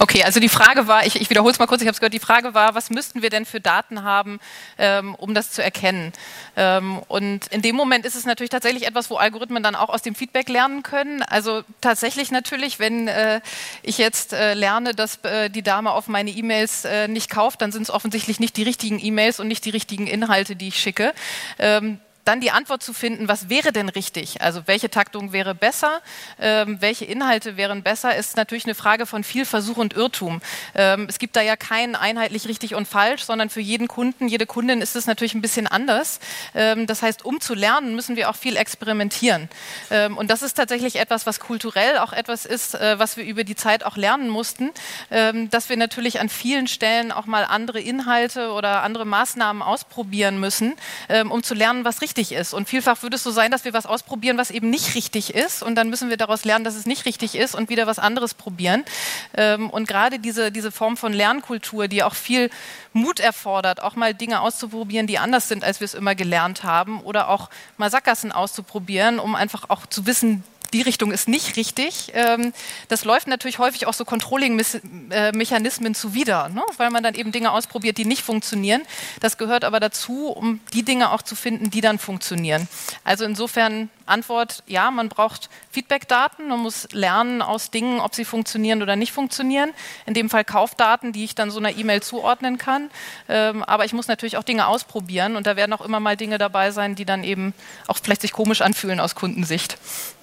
Okay, 0.00 0.22
also 0.22 0.38
die 0.38 0.48
Frage 0.48 0.86
war, 0.86 1.06
ich, 1.06 1.20
ich 1.20 1.28
wiederhole 1.28 1.52
es 1.52 1.58
mal 1.58 1.66
kurz, 1.66 1.82
ich 1.82 1.88
habe 1.88 1.94
es 1.94 1.98
gehört, 1.98 2.14
die 2.14 2.20
Frage 2.20 2.54
war, 2.54 2.76
was 2.76 2.88
müssten 2.90 3.20
wir 3.20 3.30
denn 3.30 3.44
für 3.44 3.60
Daten 3.60 4.04
haben, 4.04 4.38
ähm, 4.78 5.16
um 5.16 5.34
das 5.34 5.50
zu 5.50 5.62
erkennen? 5.62 6.12
Ähm, 6.56 7.00
und 7.08 7.48
in 7.48 7.62
dem 7.62 7.74
Moment 7.74 8.06
ist 8.06 8.14
es 8.14 8.24
natürlich 8.24 8.50
tatsächlich 8.50 8.86
etwas, 8.86 9.10
wo 9.10 9.16
Algorithmen 9.16 9.62
dann 9.62 9.74
auch 9.74 9.88
aus 9.88 10.02
dem 10.02 10.14
Feedback 10.14 10.48
lernen 10.48 10.84
können. 10.84 11.22
Also 11.22 11.62
tatsächlich 11.80 12.30
natürlich, 12.30 12.78
wenn 12.78 13.08
äh, 13.08 13.40
ich 13.82 13.98
jetzt 13.98 14.32
äh, 14.32 14.54
lerne, 14.54 14.94
dass 14.94 15.16
äh, 15.24 15.50
die 15.50 15.62
Dame 15.62 15.90
auf 15.90 16.06
meine 16.06 16.30
E-Mails 16.30 16.84
äh, 16.84 17.08
nicht 17.08 17.28
kauft, 17.28 17.60
dann 17.60 17.72
sind 17.72 17.82
es 17.82 17.90
offensichtlich 17.90 18.38
nicht 18.38 18.56
die 18.56 18.62
richtigen 18.62 19.04
E-Mails 19.04 19.40
und 19.40 19.48
nicht 19.48 19.64
die 19.64 19.70
richtigen 19.70 20.06
Inhalte, 20.06 20.54
die 20.54 20.68
ich 20.68 20.78
schicke. 20.78 21.12
Ähm, 21.58 21.98
dann 22.28 22.40
die 22.42 22.50
Antwort 22.50 22.82
zu 22.82 22.92
finden, 22.92 23.26
was 23.26 23.48
wäre 23.48 23.72
denn 23.72 23.88
richtig? 23.88 24.42
Also 24.42 24.66
welche 24.66 24.90
Taktung 24.90 25.32
wäre 25.32 25.54
besser? 25.54 26.02
Ähm, 26.38 26.76
welche 26.80 27.06
Inhalte 27.06 27.56
wären 27.56 27.82
besser? 27.82 28.14
Ist 28.14 28.36
natürlich 28.36 28.66
eine 28.66 28.74
Frage 28.74 29.06
von 29.06 29.24
viel 29.24 29.46
Versuch 29.46 29.78
und 29.78 29.94
Irrtum. 29.94 30.42
Ähm, 30.74 31.06
es 31.08 31.18
gibt 31.18 31.36
da 31.36 31.40
ja 31.40 31.56
kein 31.56 31.96
einheitlich 31.96 32.46
richtig 32.46 32.74
und 32.74 32.86
falsch, 32.86 33.22
sondern 33.22 33.48
für 33.48 33.62
jeden 33.62 33.88
Kunden, 33.88 34.28
jede 34.28 34.44
Kundin 34.44 34.82
ist 34.82 34.94
es 34.94 35.06
natürlich 35.06 35.32
ein 35.34 35.40
bisschen 35.40 35.66
anders. 35.66 36.20
Ähm, 36.54 36.86
das 36.86 37.00
heißt, 37.00 37.24
um 37.24 37.40
zu 37.40 37.54
lernen, 37.54 37.94
müssen 37.94 38.16
wir 38.16 38.28
auch 38.28 38.36
viel 38.36 38.56
experimentieren. 38.56 39.48
Ähm, 39.90 40.18
und 40.18 40.30
das 40.30 40.42
ist 40.42 40.52
tatsächlich 40.52 40.96
etwas, 40.96 41.24
was 41.24 41.40
kulturell 41.40 41.96
auch 41.96 42.12
etwas 42.12 42.44
ist, 42.44 42.74
äh, 42.74 42.98
was 42.98 43.16
wir 43.16 43.24
über 43.24 43.42
die 43.42 43.56
Zeit 43.56 43.84
auch 43.84 43.96
lernen 43.96 44.28
mussten, 44.28 44.70
ähm, 45.10 45.48
dass 45.48 45.70
wir 45.70 45.78
natürlich 45.78 46.20
an 46.20 46.28
vielen 46.28 46.66
Stellen 46.66 47.10
auch 47.10 47.24
mal 47.24 47.46
andere 47.46 47.80
Inhalte 47.80 48.52
oder 48.52 48.82
andere 48.82 49.06
Maßnahmen 49.06 49.62
ausprobieren 49.62 50.38
müssen, 50.38 50.74
ähm, 51.08 51.30
um 51.30 51.42
zu 51.42 51.54
lernen, 51.54 51.86
was 51.86 52.02
richtig 52.02 52.17
richtig 52.18 52.36
ist. 52.36 52.52
Und 52.52 52.68
vielfach 52.68 53.02
würde 53.02 53.16
es 53.16 53.22
so 53.22 53.30
sein, 53.30 53.50
dass 53.50 53.64
wir 53.64 53.72
was 53.72 53.86
ausprobieren, 53.86 54.36
was 54.36 54.50
eben 54.50 54.68
nicht 54.68 54.94
richtig 54.94 55.34
ist. 55.34 55.62
Und 55.62 55.76
dann 55.76 55.88
müssen 55.88 56.10
wir 56.10 56.16
daraus 56.16 56.44
lernen, 56.44 56.64
dass 56.64 56.74
es 56.74 56.84
nicht 56.84 57.06
richtig 57.06 57.36
ist 57.36 57.54
und 57.54 57.70
wieder 57.70 57.86
was 57.86 57.98
anderes 57.98 58.34
probieren. 58.34 58.84
Ähm, 59.34 59.70
und 59.70 59.88
gerade 59.88 60.18
diese, 60.18 60.52
diese 60.52 60.72
Form 60.72 60.96
von 60.96 61.12
Lernkultur, 61.12 61.88
die 61.88 62.02
auch 62.02 62.14
viel 62.14 62.50
Mut 62.92 63.20
erfordert, 63.20 63.80
auch 63.80 63.94
mal 63.94 64.12
Dinge 64.14 64.40
auszuprobieren, 64.40 65.06
die 65.06 65.18
anders 65.18 65.48
sind, 65.48 65.64
als 65.64 65.80
wir 65.80 65.86
es 65.86 65.94
immer 65.94 66.14
gelernt 66.14 66.64
haben. 66.64 67.00
Oder 67.00 67.28
auch 67.28 67.48
mal 67.76 67.90
Sackgassen 67.90 68.32
auszuprobieren, 68.32 69.18
um 69.18 69.34
einfach 69.34 69.70
auch 69.70 69.86
zu 69.86 70.06
wissen, 70.06 70.42
die 70.72 70.82
Richtung 70.82 71.12
ist 71.12 71.28
nicht 71.28 71.56
richtig. 71.56 72.12
Ähm, 72.14 72.52
das 72.88 73.04
läuft 73.04 73.26
natürlich 73.26 73.58
häufig 73.58 73.86
auch 73.86 73.94
so 73.94 74.04
Controlling-Mechanismen 74.04 75.94
zuwider, 75.94 76.48
ne? 76.48 76.62
weil 76.76 76.90
man 76.90 77.02
dann 77.02 77.14
eben 77.14 77.32
Dinge 77.32 77.52
ausprobiert, 77.52 77.98
die 77.98 78.04
nicht 78.04 78.22
funktionieren. 78.22 78.82
Das 79.20 79.38
gehört 79.38 79.64
aber 79.64 79.80
dazu, 79.80 80.28
um 80.28 80.60
die 80.72 80.82
Dinge 80.82 81.12
auch 81.12 81.22
zu 81.22 81.34
finden, 81.36 81.70
die 81.70 81.80
dann 81.80 81.98
funktionieren. 81.98 82.68
Also 83.04 83.24
insofern 83.24 83.90
Antwort, 84.08 84.62
ja, 84.66 84.90
man 84.90 85.08
braucht 85.08 85.48
Feedback-Daten, 85.70 86.48
man 86.48 86.60
muss 86.60 86.88
lernen 86.92 87.42
aus 87.42 87.70
Dingen, 87.70 88.00
ob 88.00 88.14
sie 88.14 88.24
funktionieren 88.24 88.82
oder 88.82 88.96
nicht 88.96 89.12
funktionieren. 89.12 89.70
In 90.06 90.14
dem 90.14 90.30
Fall 90.30 90.44
Kaufdaten, 90.44 91.12
die 91.12 91.24
ich 91.24 91.34
dann 91.34 91.50
so 91.50 91.58
einer 91.58 91.76
E-Mail 91.76 92.02
zuordnen 92.02 92.58
kann. 92.58 92.90
Ähm, 93.28 93.62
aber 93.64 93.84
ich 93.84 93.92
muss 93.92 94.08
natürlich 94.08 94.36
auch 94.36 94.44
Dinge 94.44 94.66
ausprobieren 94.66 95.36
und 95.36 95.46
da 95.46 95.56
werden 95.56 95.72
auch 95.72 95.82
immer 95.82 96.00
mal 96.00 96.16
Dinge 96.16 96.38
dabei 96.38 96.70
sein, 96.70 96.94
die 96.94 97.04
dann 97.04 97.24
eben 97.24 97.54
auch 97.86 97.98
vielleicht 98.02 98.22
sich 98.22 98.32
komisch 98.32 98.60
anfühlen 98.60 99.00
aus 99.00 99.14
Kundensicht. 99.14 99.78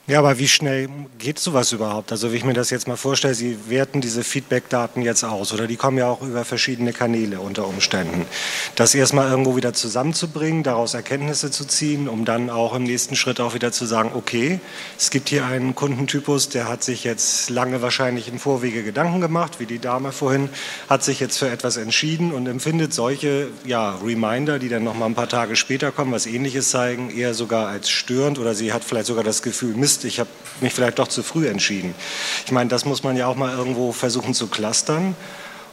Ja, 0.07 0.19
aber 0.19 0.37
wie 0.37 0.47
schnell 0.47 0.87
geht 1.17 1.39
sowas 1.39 1.71
überhaupt? 1.71 2.11
Also 2.11 2.31
wie 2.31 2.35
ich 2.35 2.43
mir 2.43 2.53
das 2.53 2.69
jetzt 2.69 2.87
mal 2.87 2.95
vorstelle, 2.95 3.33
Sie 3.33 3.57
werten 3.69 4.01
diese 4.01 4.23
Feedback-Daten 4.23 5.01
jetzt 5.01 5.23
aus 5.23 5.51
oder 5.51 5.65
die 5.65 5.77
kommen 5.77 5.97
ja 5.97 6.07
auch 6.07 6.21
über 6.21 6.45
verschiedene 6.45 6.93
Kanäle 6.93 7.39
unter 7.39 7.65
Umständen. 7.67 8.27
Das 8.75 8.93
erstmal 8.93 9.31
irgendwo 9.31 9.55
wieder 9.55 9.73
zusammenzubringen, 9.73 10.61
daraus 10.61 10.93
Erkenntnisse 10.93 11.49
zu 11.49 11.65
ziehen, 11.65 12.07
um 12.07 12.23
dann 12.23 12.51
auch 12.51 12.75
im 12.75 12.83
nächsten 12.83 13.15
Schritt 13.15 13.39
auch 13.39 13.55
wieder 13.55 13.71
zu 13.75 13.85
sagen, 13.85 14.11
okay, 14.15 14.59
es 14.97 15.09
gibt 15.09 15.29
hier 15.29 15.45
einen 15.45 15.75
Kundentypus, 15.75 16.49
der 16.49 16.67
hat 16.67 16.83
sich 16.83 17.03
jetzt 17.03 17.49
lange 17.49 17.81
wahrscheinlich 17.81 18.27
in 18.27 18.39
Vorwege 18.39 18.83
Gedanken 18.83 19.21
gemacht, 19.21 19.59
wie 19.59 19.65
die 19.65 19.79
Dame 19.79 20.11
vorhin, 20.11 20.49
hat 20.89 21.03
sich 21.03 21.19
jetzt 21.19 21.37
für 21.37 21.49
etwas 21.49 21.77
entschieden 21.77 22.31
und 22.31 22.47
empfindet 22.47 22.93
solche 22.93 23.47
ja, 23.65 23.95
Reminder, 24.03 24.59
die 24.59 24.69
dann 24.69 24.83
noch 24.83 24.95
mal 24.95 25.05
ein 25.05 25.15
paar 25.15 25.29
Tage 25.29 25.55
später 25.55 25.91
kommen, 25.91 26.11
was 26.11 26.25
ähnliches 26.25 26.69
zeigen, 26.69 27.09
eher 27.09 27.33
sogar 27.33 27.67
als 27.67 27.89
störend 27.89 28.39
oder 28.39 28.55
sie 28.55 28.73
hat 28.73 28.83
vielleicht 28.83 29.07
sogar 29.07 29.23
das 29.23 29.41
Gefühl, 29.41 29.75
Mist, 29.75 30.05
ich 30.05 30.19
habe 30.19 30.29
mich 30.61 30.73
vielleicht 30.73 30.99
doch 30.99 31.07
zu 31.07 31.23
früh 31.23 31.47
entschieden. 31.47 31.93
Ich 32.45 32.51
meine, 32.51 32.69
das 32.69 32.85
muss 32.85 33.03
man 33.03 33.17
ja 33.17 33.27
auch 33.27 33.35
mal 33.35 33.55
irgendwo 33.55 33.91
versuchen 33.91 34.33
zu 34.33 34.47
clustern. 34.47 35.15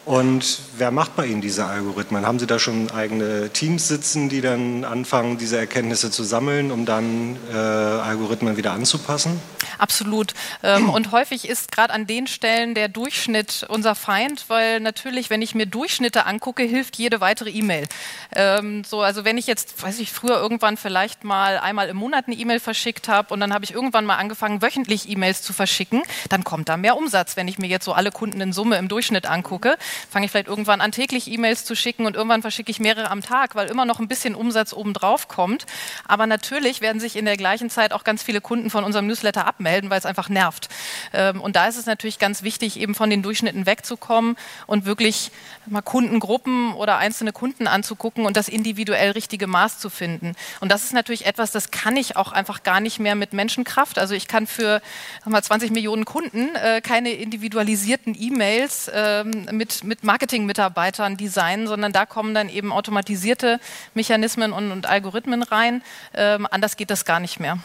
Und 0.05 0.59
wer 0.79 0.91
macht 0.91 1.15
bei 1.15 1.27
Ihnen 1.27 1.41
diese 1.41 1.65
Algorithmen? 1.65 2.27
Haben 2.27 2.41
Sie 2.41 2.49
da 2.49 2.59
schon 2.59 2.91
eigene 2.91 3.51
Teams 3.51 3.87
sitzen, 3.87 4.29
die 4.29 4.41
dann 4.41 4.85
anfangen, 4.85 5.39
diese 5.39 5.59
Erkenntnisse 5.59 6.11
zu 6.11 6.25
sammeln, 6.25 6.73
um 6.73 6.87
dann 6.87 7.37
äh, 7.53 7.57
Algorithmen 7.57 8.57
wieder 8.57 8.73
anzupassen? 8.73 9.41
Absolut. 9.79 10.35
Ähm, 10.65 10.91
und 10.91 11.13
häufig 11.13 11.49
ist 11.49 11.71
gerade 11.71 11.93
an 11.93 12.07
den 12.07 12.27
Stellen 12.27 12.75
der 12.75 12.89
Durchschnitt 12.89 13.65
unser 13.69 13.95
Feind, 13.95 14.45
weil 14.49 14.81
natürlich, 14.81 15.31
wenn 15.31 15.41
ich 15.41 15.55
mir 15.55 15.67
Durchschnitte 15.67 16.27
angucke, 16.27 16.65
hilft 16.65 16.97
jede 16.97 17.21
weitere 17.21 17.51
E-Mail. 17.51 17.87
Ähm, 18.35 18.83
so, 18.85 19.03
also 19.03 19.25
wenn 19.25 19.39
ich 19.39 19.47
jetzt, 19.47 19.81
weiß 19.83 20.01
ich, 20.01 20.13
früher 20.13 20.37
irgendwann 20.37 20.77
vielleicht 20.77 21.23
mal 21.23 21.59
einmal 21.59 21.89
im 21.89 21.97
Monat 21.97 22.27
eine 22.27 22.37
E-Mail 22.37 22.59
verschickt 22.59 23.09
habe 23.09 23.33
und 23.33 23.39
dann 23.39 23.55
habe 23.55 23.65
ich 23.65 23.73
irgendwann 23.73 24.05
mal 24.05 24.17
angefangen, 24.17 24.63
wöchentlich 24.63 25.09
E-Mails 25.09 25.43
zu 25.43 25.53
verschicken, 25.53 26.03
dann 26.29 26.43
kommt 26.43 26.69
da 26.69 26.77
mehr 26.77 26.97
Umsatz, 26.97 27.37
wenn 27.37 27.47
ich 27.47 27.59
mir 27.59 27.69
jetzt 27.69 27.85
so 27.85 27.93
alle 27.93 28.11
Kunden 28.11 28.41
in 28.41 28.53
Summe 28.53 28.77
im 28.79 28.89
Durchschnitt 28.89 29.27
angucke 29.27 29.77
fange 30.11 30.27
ich 30.27 30.33
vielleicht 30.33 30.49
irgendwann 30.49 30.81
an, 30.81 30.93
täglich 30.93 31.31
E-Mails 31.31 31.65
zu 31.65 31.75
schicken 31.75 32.07
und 32.07 32.17
irgendwann 32.17 32.43
verschicke 32.43 32.71
ich 32.71 32.81
mehrere 32.81 33.11
am 33.11 33.23
Tag, 33.23 33.55
weil 33.55 33.69
immer 33.69 33.85
noch 33.85 34.01
ein 34.01 34.09
bisschen 34.09 34.35
Umsatz 34.35 34.73
obendrauf 34.73 35.29
kommt. 35.29 35.67
Aber 36.07 36.27
natürlich 36.27 36.81
werden 36.81 37.01
sich 37.01 37.17
in 37.17 37.25
der 37.25 37.37
gleichen 37.37 37.71
Zeit 37.71 37.93
auch 37.93 38.05
ganz 38.05 38.23
viele 38.23 38.41
Kunden 38.41 38.71
von 38.71 38.85
unserem 38.85 39.07
Newsletter 39.07 39.47
abmelden, 39.47 39.91
weil 39.91 39.99
es 39.99 40.07
einfach 40.07 40.29
nervt. 40.29 40.69
Ähm, 41.13 41.41
und 41.41 41.57
da 41.57 41.67
ist 41.67 41.77
es 41.77 41.87
natürlich 41.87 42.19
ganz 42.19 42.43
wichtig, 42.43 42.79
eben 42.79 42.95
von 42.95 43.11
den 43.11 43.23
Durchschnitten 43.23 43.67
wegzukommen 43.67 44.37
und 44.67 44.85
wirklich 44.85 45.31
mal 45.67 45.83
Kundengruppen 45.83 46.75
oder 46.75 46.99
einzelne 46.99 47.33
Kunden 47.33 47.67
anzugucken 47.67 48.27
und 48.27 48.37
das 48.37 48.49
individuell 48.49 49.13
richtige 49.13 49.47
Maß 49.47 49.79
zu 49.79 49.91
finden. 49.91 50.35
Und 50.61 50.73
das 50.73 50.85
ist 50.85 50.93
natürlich 50.93 51.27
etwas, 51.27 51.51
das 51.51 51.71
kann 51.71 51.97
ich 51.97 52.17
auch 52.17 52.33
einfach 52.33 52.63
gar 52.63 52.81
nicht 52.81 52.99
mehr 52.99 53.15
mit 53.15 53.33
Menschenkraft. 53.33 53.99
Also 53.99 54.15
ich 54.15 54.29
kann 54.29 54.47
für 54.47 54.83
mal 55.25 55.43
20 55.43 55.71
Millionen 55.71 56.05
Kunden 56.05 56.55
äh, 56.55 56.81
keine 56.81 57.11
individualisierten 57.11 58.17
E-Mails 58.19 58.91
ähm, 58.93 59.47
mit, 59.53 59.82
mit 59.83 60.05
Marketing-Mitarbeitern 60.05 61.17
designen, 61.17 61.67
sondern 61.67 61.93
da 61.93 62.07
kommen 62.07 62.35
dann 62.35 62.49
eben 62.49 62.73
automatisierte 62.73 63.61
Mechanismen 63.95 64.53
und, 64.53 64.71
und 64.71 64.87
Algorithmen 64.87 65.43
rein. 65.43 65.83
Ähm, 66.15 66.47
anders 66.51 66.77
geht 66.77 66.91
das 66.91 67.05
gar 67.05 67.21
nicht 67.21 67.41
mehr. 67.41 67.59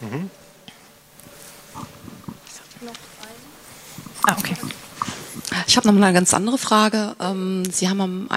Mhm. 0.00 0.30
Ah, 4.26 4.36
okay. 4.38 4.54
Ich 5.66 5.76
habe 5.76 5.86
noch 5.86 5.94
mal 5.94 6.04
eine 6.06 6.14
ganz 6.14 6.32
andere 6.34 6.58
Frage. 6.58 7.14
Ähm, 7.20 7.64
Sie 7.70 7.88
haben 7.88 8.00
am 8.00 8.28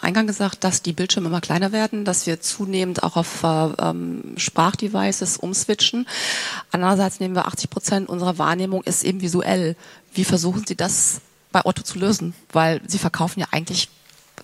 Eingang 0.00 0.26
gesagt, 0.26 0.64
dass 0.64 0.82
die 0.82 0.92
Bildschirme 0.92 1.28
immer 1.28 1.40
kleiner 1.40 1.72
werden, 1.72 2.04
dass 2.04 2.26
wir 2.26 2.40
zunehmend 2.40 3.02
auch 3.02 3.16
auf 3.16 3.42
äh, 3.42 3.68
ähm, 3.78 4.34
Sprachdevices 4.36 5.36
umswitchen. 5.36 6.06
Andererseits 6.72 7.20
nehmen 7.20 7.34
wir 7.34 7.46
80 7.46 7.70
Prozent 7.70 8.08
unserer 8.08 8.38
Wahrnehmung 8.38 8.82
ist 8.82 9.04
eben 9.04 9.20
visuell. 9.20 9.76
Wie 10.12 10.24
versuchen 10.24 10.64
Sie 10.66 10.76
das 10.76 11.20
bei 11.56 11.64
Otto 11.64 11.82
zu 11.82 11.98
lösen? 11.98 12.34
Weil 12.52 12.82
Sie 12.86 12.98
verkaufen 12.98 13.40
ja 13.40 13.46
eigentlich 13.50 13.88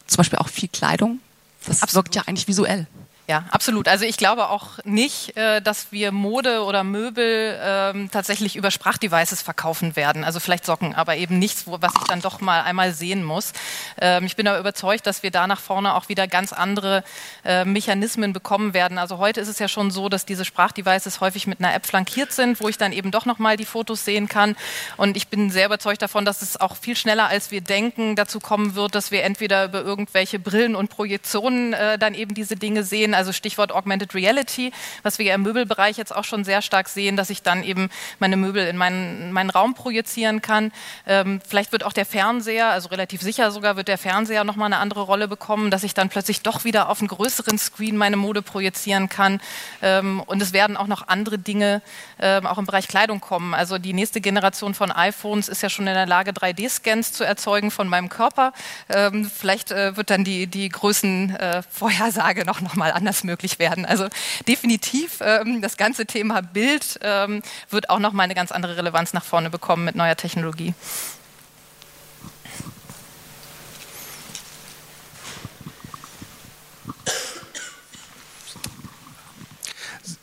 zum 0.07 0.17
Beispiel 0.17 0.39
auch 0.39 0.49
viel 0.49 0.69
Kleidung. 0.69 1.21
Das 1.67 1.83
Absolut. 1.83 2.07
wirkt 2.07 2.15
ja 2.17 2.23
eigentlich 2.27 2.49
visuell. 2.49 2.87
Ja, 3.29 3.45
absolut. 3.53 3.87
Also 3.87 4.05
ich 4.05 4.17
glaube 4.17 4.49
auch 4.51 4.79
nicht, 4.85 5.37
äh, 5.37 5.63
dass 5.63 5.93
wir 5.93 6.11
Mode 6.11 6.65
oder 6.65 6.83
Möbel 6.83 7.57
ähm, 7.63 8.11
tatsächlich 8.11 8.57
über 8.57 8.73
Sprachdevices 8.73 9.43
verkaufen 9.43 9.95
werden. 9.95 10.25
Also 10.25 10.41
vielleicht 10.41 10.67
Socken, 10.67 10.93
aber 10.97 11.17
eben 11.17 11.39
nichts, 11.39 11.65
was 11.67 11.93
ich 11.95 12.09
dann 12.09 12.21
doch 12.21 12.41
mal 12.41 12.63
einmal 12.63 12.93
sehen 12.93 13.23
muss. 13.23 13.53
Ähm, 14.01 14.27
ich 14.27 14.35
bin 14.35 14.49
aber 14.49 14.59
überzeugt, 14.59 15.07
dass 15.07 15.23
wir 15.23 15.31
da 15.31 15.47
nach 15.47 15.61
vorne 15.61 15.95
auch 15.95 16.09
wieder 16.09 16.27
ganz 16.27 16.53
andere 16.53 17.05
äh, 17.45 17.65
Mechanismen 17.65 18.33
bekommen 18.33 18.75
werden. 18.75 18.99
Also 18.99 19.19
heute 19.19 19.41
ist 19.41 19.47
es 19.47 19.61
ja 19.61 19.69
schon 19.69 19.93
so, 19.93 20.09
dass 20.09 20.27
diese 20.27 20.45
Sprachdevices 20.45 21.21
häufig 21.21 21.47
mit 21.47 21.61
einer 21.61 21.73
App 21.73 21.87
flankiert 21.87 22.33
sind, 22.33 22.61
wo 22.61 22.69
ich 22.69 22.77
dann 22.77 22.93
eben 22.93 23.13
doch 23.13 23.25
noch 23.25 23.39
mal 23.39 23.57
die 23.57 23.67
Fotos 23.67 24.05
sehen 24.05 24.27
kann. 24.27 24.57
Und 24.97 25.17
ich 25.17 25.29
bin 25.29 25.49
sehr 25.53 25.67
überzeugt 25.67 26.03
davon, 26.03 26.25
dass 26.25 26.43
es 26.43 26.61
auch 26.61 26.75
viel 26.77 26.97
schneller, 26.97 27.29
als 27.29 27.53
wir 27.53 27.61
denken, 27.61 28.17
dazu 28.17 28.41
kommen 28.41 28.75
wird, 28.75 28.97
dass 28.97 29.13
wir 29.13 29.23
entweder 29.23 29.67
über 29.67 29.81
irgendwelche 29.81 30.41
Brillen 30.41 30.75
und 30.75 30.89
Projektionen 30.89 31.73
äh, 31.73 31.99
dann 31.99 32.15
eben 32.15 32.35
diese 32.35 32.57
Dinge 32.57 32.83
sehen 32.83 33.12
sehen, 33.13 33.15
also 33.15 33.33
Stichwort 33.33 33.73
Augmented 33.73 34.15
Reality, 34.15 34.73
was 35.03 35.19
wir 35.19 35.27
ja 35.27 35.35
im 35.35 35.43
Möbelbereich 35.43 35.97
jetzt 35.97 36.15
auch 36.15 36.25
schon 36.25 36.45
sehr 36.45 36.63
stark 36.63 36.89
sehen, 36.89 37.17
dass 37.17 37.31
ich 37.31 37.43
dann 37.43 37.63
eben 37.63 37.91
meine 38.19 38.37
Möbel 38.37 38.67
in 38.67 38.77
meinen, 38.77 39.33
meinen 39.33 39.51
Raum 39.51 39.75
projizieren 39.75 40.43
kann. 40.43 40.73
Ähm, 41.07 41.41
vielleicht 41.47 41.73
wird 41.73 41.85
auch 41.85 41.93
der 41.93 42.07
Fernseher, 42.07 42.71
also 42.71 42.89
relativ 42.89 43.23
sicher 43.23 43.51
sogar, 43.51 43.77
wird 43.77 43.89
der 43.89 43.99
Fernseher 43.99 44.45
nochmal 44.45 44.67
eine 44.67 44.79
andere 44.79 45.03
Rolle 45.03 45.29
bekommen, 45.29 45.71
dass 45.71 45.85
ich 45.85 45.95
dann 45.95 46.09
plötzlich 46.09 46.43
doch 46.43 46.65
wieder 46.65 46.89
auf 46.89 47.01
einen 47.01 47.09
größeren 47.09 47.59
Screen 47.59 47.97
meine 47.97 48.17
Mode 48.17 48.43
projizieren 48.43 49.09
kann. 49.09 49.41
Ähm, 49.83 50.23
und 50.27 50.41
es 50.43 50.53
werden 50.53 50.77
auch 50.77 50.87
noch 50.87 51.09
andere 51.09 51.39
Dinge 51.39 51.83
ähm, 52.19 52.47
auch 52.47 52.59
im 52.59 52.67
Bereich 52.67 52.89
Kleidung 52.89 53.21
kommen. 53.21 53.55
Also 53.55 53.79
die 53.79 53.93
nächste 53.93 54.21
Generation 54.21 54.75
von 54.75 54.91
iPhones 54.91 55.49
ist 55.49 55.63
ja 55.63 55.69
schon 55.69 55.87
in 55.87 55.95
der 55.95 56.07
Lage, 56.07 56.33
3D-Scans 56.33 57.13
zu 57.13 57.25
erzeugen 57.25 57.71
von 57.71 57.89
meinem 57.89 58.09
Körper. 58.09 58.53
Ähm, 58.89 59.31
vielleicht 59.31 59.71
äh, 59.71 59.97
wird 59.97 60.11
dann 60.11 60.25
die, 60.25 60.47
die 60.47 60.69
Größenvorhersage 60.69 62.43
äh, 62.43 62.45
noch, 62.45 62.61
noch 62.61 62.77
mal 62.77 62.93
anders 62.93 63.02
möglich 63.25 63.59
werden. 63.59 63.85
Also 63.85 64.09
definitiv 64.49 65.19
ähm, 65.21 65.61
das 65.61 65.77
ganze 65.77 66.07
Thema 66.07 66.41
Bild 66.41 66.99
ähm, 67.03 67.43
wird 67.71 67.91
auch 67.91 67.99
noch 67.99 68.13
mal 68.13 68.25
eine 68.25 68.35
ganz 68.35 68.53
andere 68.53 68.77
Relevanz 68.77 69.13
nach 69.13 69.25
vorne 69.25 69.51
bekommen 69.51 69.85
mit 69.85 69.95
neuer 69.95 70.17
Technologie. 70.17 70.75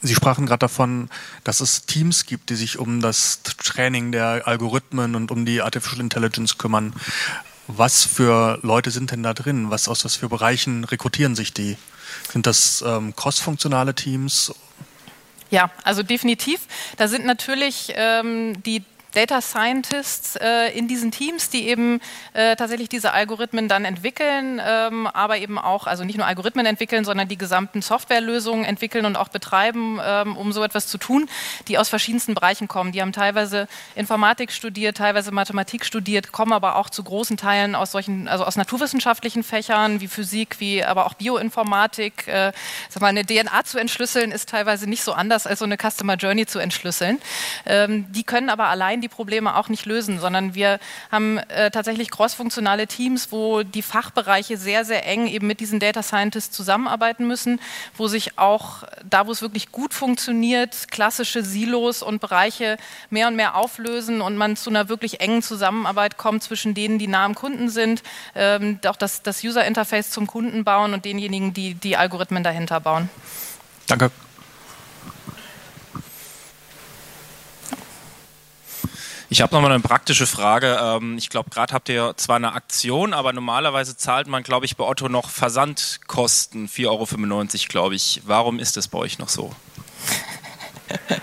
Sie 0.01 0.15
sprachen 0.15 0.45
gerade 0.45 0.59
davon, 0.59 1.09
dass 1.43 1.59
es 1.59 1.85
Teams 1.85 2.25
gibt, 2.25 2.49
die 2.49 2.55
sich 2.55 2.79
um 2.79 3.01
das 3.01 3.43
Training 3.43 4.11
der 4.11 4.47
Algorithmen 4.47 5.15
und 5.15 5.29
um 5.29 5.45
die 5.45 5.61
Artificial 5.61 5.99
Intelligence 5.99 6.57
kümmern. 6.57 6.93
Was 7.67 8.05
für 8.05 8.59
Leute 8.61 8.91
sind 8.91 9.11
denn 9.11 9.23
da 9.23 9.33
drin? 9.33 9.69
Was 9.69 9.87
aus 9.87 10.05
was 10.05 10.15
für 10.15 10.29
Bereichen 10.29 10.85
rekrutieren 10.85 11.35
sich 11.35 11.53
die? 11.53 11.77
Sind 12.32 12.45
das 12.45 12.84
ähm, 12.86 13.15
cross-funktionale 13.15 13.95
Teams? 13.95 14.53
Ja, 15.51 15.71
also 15.84 16.03
definitiv. 16.03 16.67
Da 16.97 17.08
sind 17.08 17.25
natürlich 17.25 17.93
ähm, 17.95 18.62
die 18.63 18.84
Data 19.13 19.41
Scientists 19.41 20.36
äh, 20.36 20.78
in 20.78 20.88
diesen 20.88 21.12
Teams, 21.12 21.50
die 21.50 21.67
eben 21.67 22.00
äh, 22.34 22.56
tatsächlich 22.56 22.89
diese 22.89 23.13
Algorithmen 23.13 23.67
dann 23.67 23.86
entwickeln, 23.86 24.62
ähm, 24.63 25.08
aber 25.08 25.38
eben 25.38 25.58
auch, 25.58 25.88
also 25.88 26.04
nicht 26.04 26.17
nur 26.17 26.28
Algorithmen 26.28 26.65
entwickeln, 26.65 27.06
sondern 27.06 27.28
die 27.28 27.38
gesamten 27.38 27.82
Softwarelösungen 27.82 28.65
entwickeln 28.65 29.06
und 29.06 29.15
auch 29.15 29.30
betreiben, 29.30 30.00
ähm, 30.04 30.38
um 30.38 30.52
so 30.52 30.63
etwas 30.63 30.88
zu 30.88 30.98
tun, 30.98 31.30
die 31.67 31.78
aus 31.78 31.89
verschiedensten 31.89 32.36
Bereichen 32.36 32.67
kommen. 32.67 32.91
Die 32.91 33.02
haben 33.02 33.12
teilweise 33.12 33.67
Informatik 33.95 34.52
studiert, 34.52 34.98
teilweise 34.98 35.32
Mathematik 35.32 35.86
studiert, 35.86 36.32
kommen 36.32 36.54
aber 36.54 36.76
auch 36.76 36.89
zu 36.89 37.04
großen 37.04 37.38
Teilen 37.38 37.76
aus 37.76 37.91
solchen, 37.91 38.28
also 38.28 38.45
aus 38.45 38.56
naturwissenschaftlichen 38.56 39.43
Fächern 39.43 40.02
wie 40.02 40.08
Physik, 40.08 40.60
wie 40.60 40.84
aber 40.84 41.06
auch 41.06 41.15
Bioinformatik. 41.15 42.28
Äh, 42.28 42.52
sag 42.89 43.02
mal, 43.02 43.08
eine 43.08 43.26
DNA 43.26 43.63
zu 43.63 43.80
entschlüsseln 43.80 44.32
ist 44.32 44.50
teilweise 44.50 44.88
nicht 44.88 45.04
so 45.04 45.13
anders 45.13 45.48
als 45.48 45.60
so 45.60 45.65
eine 45.65 45.78
Customer 45.78 46.15
Journey 46.15 46.45
zu 46.45 46.60
entschlüsseln. 46.60 47.19
Ähm, 47.65 48.06
die 48.12 48.24
können 48.24 48.50
aber 48.50 48.67
allein 48.67 48.98
allein 48.99 49.01
die 49.01 49.07
Probleme 49.07 49.55
auch 49.55 49.69
nicht 49.69 49.85
lösen, 49.85 50.19
sondern 50.19 50.55
wir 50.55 50.79
haben 51.12 51.38
äh, 51.38 51.71
tatsächlich 51.71 52.12
crossfunktionale 52.12 52.88
Teams, 52.88 53.31
wo 53.31 53.63
die 53.63 53.81
Fachbereiche 53.81 54.57
sehr, 54.57 54.85
sehr 54.85 55.05
eng 55.05 55.27
eben 55.27 55.47
mit 55.47 55.59
diesen 55.59 55.79
Data 55.79 56.03
Scientists 56.03 56.55
zusammenarbeiten 56.55 57.27
müssen, 57.27 57.59
wo 57.97 58.07
sich 58.07 58.38
auch 58.38 58.83
da, 59.09 59.27
wo 59.27 59.31
es 59.31 59.41
wirklich 59.41 59.71
gut 59.71 59.93
funktioniert, 59.93 60.91
klassische 60.91 61.43
Silos 61.43 62.03
und 62.03 62.19
Bereiche 62.19 62.77
mehr 63.09 63.27
und 63.27 63.35
mehr 63.35 63.55
auflösen 63.55 64.21
und 64.21 64.38
man 64.38 64.55
zu 64.55 64.69
einer 64.69 64.89
wirklich 64.89 65.21
engen 65.21 65.41
Zusammenarbeit 65.41 66.17
kommt 66.17 66.43
zwischen 66.43 66.73
denen, 66.73 66.99
die 66.99 67.07
nah 67.07 67.25
am 67.25 67.35
Kunden 67.35 67.69
sind, 67.69 68.03
ähm, 68.35 68.79
auch 68.85 68.97
das, 68.97 69.21
das 69.23 69.43
User 69.43 69.65
Interface 69.65 70.12
zum 70.12 70.27
Kunden 70.27 70.63
bauen 70.63 70.93
und 70.93 71.05
denjenigen, 71.05 71.53
die 71.53 71.73
die 71.73 71.95
Algorithmen 71.95 72.43
dahinter 72.43 72.79
bauen. 72.79 73.09
Danke. 73.88 74.12
Ich 79.31 79.41
habe 79.41 79.53
nochmal 79.53 79.71
eine 79.71 79.81
praktische 79.81 80.25
Frage. 80.25 80.79
Ähm, 80.81 81.19
ich 81.19 81.29
glaube, 81.29 81.51
gerade 81.51 81.71
habt 81.71 81.87
ihr 81.87 82.15
zwar 82.17 82.37
eine 82.37 82.53
Aktion, 82.53 83.13
aber 83.13 83.31
normalerweise 83.31 83.95
zahlt 83.95 84.27
man, 84.27 84.41
glaube 84.41 84.65
ich, 84.65 84.75
bei 84.75 84.83
Otto 84.83 85.07
noch 85.07 85.29
Versandkosten, 85.29 86.67
4,95 86.67 86.87
Euro, 86.87 87.05
glaube 87.69 87.93
ich. 87.93 88.21
Warum 88.25 88.57
ist 88.57 88.75
das 88.75 88.87
bei 88.87 88.97
euch 88.97 89.19
noch 89.19 89.29
so? 89.29 89.53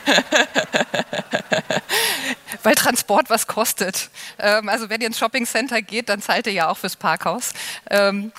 Weil 2.62 2.76
Transport 2.76 3.28
was 3.28 3.48
kostet. 3.48 4.10
Ähm, 4.38 4.68
also 4.68 4.88
wenn 4.88 5.00
ihr 5.00 5.08
ins 5.08 5.18
Shoppingcenter 5.18 5.82
geht, 5.82 6.08
dann 6.08 6.22
zahlt 6.22 6.46
ihr 6.46 6.52
ja 6.52 6.68
auch 6.68 6.76
fürs 6.76 6.94
Parkhaus. 6.94 7.54
Ähm, 7.90 8.30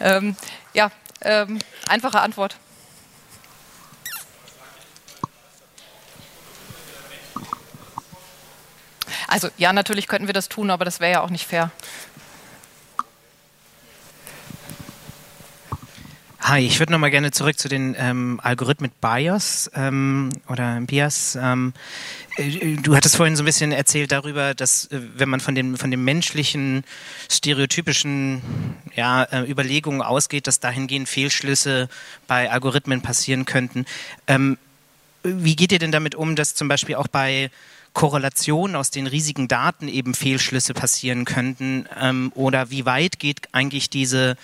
ja, 0.74 0.90
einfache 1.86 2.20
Antwort. 2.20 2.56
Also 9.32 9.48
ja, 9.56 9.72
natürlich 9.72 10.08
könnten 10.08 10.26
wir 10.26 10.34
das 10.34 10.50
tun, 10.50 10.68
aber 10.68 10.84
das 10.84 11.00
wäre 11.00 11.12
ja 11.12 11.20
auch 11.22 11.30
nicht 11.30 11.46
fair. 11.46 11.70
Hi, 16.42 16.60
ich 16.60 16.78
würde 16.78 16.92
noch 16.92 16.98
mal 16.98 17.10
gerne 17.10 17.30
zurück 17.30 17.58
zu 17.58 17.70
den 17.70 17.96
ähm, 17.98 18.40
Algorithmen 18.42 18.90
BIOS 19.00 19.70
ähm, 19.74 20.28
oder 20.48 20.78
BIAS. 20.82 21.38
Ähm, 21.40 21.72
äh, 22.36 22.76
du 22.76 22.94
hattest 22.94 23.16
vorhin 23.16 23.34
so 23.34 23.42
ein 23.42 23.46
bisschen 23.46 23.72
erzählt 23.72 24.12
darüber, 24.12 24.52
dass 24.52 24.84
äh, 24.86 25.00
wenn 25.14 25.30
man 25.30 25.40
von 25.40 25.54
dem 25.54 25.78
von 25.78 25.90
den 25.90 26.04
menschlichen 26.04 26.84
stereotypischen 27.30 28.42
ja, 28.94 29.22
äh, 29.22 29.50
Überlegungen 29.50 30.02
ausgeht, 30.02 30.46
dass 30.46 30.60
dahingehend 30.60 31.08
Fehlschlüsse 31.08 31.88
bei 32.26 32.50
Algorithmen 32.50 33.00
passieren 33.00 33.46
könnten. 33.46 33.86
Ähm, 34.26 34.58
wie 35.22 35.56
geht 35.56 35.72
ihr 35.72 35.78
denn 35.78 35.92
damit 35.92 36.16
um, 36.16 36.36
dass 36.36 36.54
zum 36.54 36.68
Beispiel 36.68 36.96
auch 36.96 37.08
bei 37.08 37.50
Korrelationen 37.92 38.76
aus 38.76 38.90
den 38.90 39.06
riesigen 39.06 39.48
Daten 39.48 39.88
eben 39.88 40.14
Fehlschlüsse 40.14 40.74
passieren 40.74 41.24
könnten? 41.24 41.86
Ähm, 42.00 42.32
oder 42.34 42.70
wie 42.70 42.86
weit 42.86 43.18
geht 43.18 43.48
eigentlich 43.52 43.90
diese, 43.90 44.36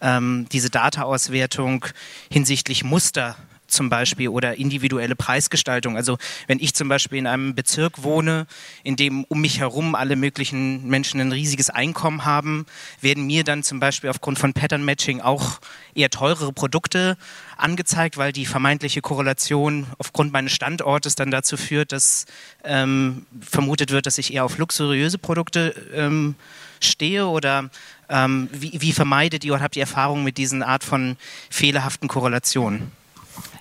ähm, 0.00 0.46
diese 0.52 0.70
Data-Auswertung 0.70 1.86
hinsichtlich 2.30 2.84
Muster 2.84 3.36
zum 3.74 3.90
Beispiel 3.90 4.28
oder 4.28 4.56
individuelle 4.56 5.16
Preisgestaltung. 5.16 5.96
Also 5.96 6.16
wenn 6.46 6.58
ich 6.58 6.74
zum 6.74 6.88
Beispiel 6.88 7.18
in 7.18 7.26
einem 7.26 7.54
Bezirk 7.54 8.02
wohne, 8.02 8.46
in 8.82 8.96
dem 8.96 9.24
um 9.24 9.40
mich 9.40 9.58
herum 9.60 9.94
alle 9.94 10.16
möglichen 10.16 10.86
Menschen 10.86 11.20
ein 11.20 11.32
riesiges 11.32 11.70
Einkommen 11.70 12.24
haben, 12.24 12.66
werden 13.00 13.26
mir 13.26 13.44
dann 13.44 13.62
zum 13.62 13.80
Beispiel 13.80 14.10
aufgrund 14.10 14.38
von 14.38 14.54
Pattern 14.54 14.84
Matching 14.84 15.20
auch 15.20 15.60
eher 15.94 16.10
teurere 16.10 16.52
Produkte 16.52 17.16
angezeigt, 17.56 18.16
weil 18.16 18.32
die 18.32 18.46
vermeintliche 18.46 19.00
Korrelation 19.00 19.86
aufgrund 19.98 20.32
meines 20.32 20.52
Standortes 20.52 21.14
dann 21.14 21.30
dazu 21.30 21.56
führt, 21.56 21.92
dass 21.92 22.26
ähm, 22.64 23.26
vermutet 23.40 23.90
wird, 23.90 24.06
dass 24.06 24.18
ich 24.18 24.32
eher 24.32 24.44
auf 24.44 24.58
luxuriöse 24.58 25.18
Produkte 25.18 25.74
ähm, 25.94 26.34
stehe 26.80 27.26
oder 27.26 27.70
ähm, 28.08 28.48
wie, 28.52 28.80
wie 28.80 28.92
vermeidet 28.92 29.44
ihr 29.44 29.54
oder 29.54 29.62
habt 29.62 29.76
ihr 29.76 29.82
Erfahrung 29.82 30.24
mit 30.24 30.38
diesen 30.38 30.62
Art 30.62 30.84
von 30.84 31.16
fehlerhaften 31.50 32.08
Korrelationen? 32.08 32.92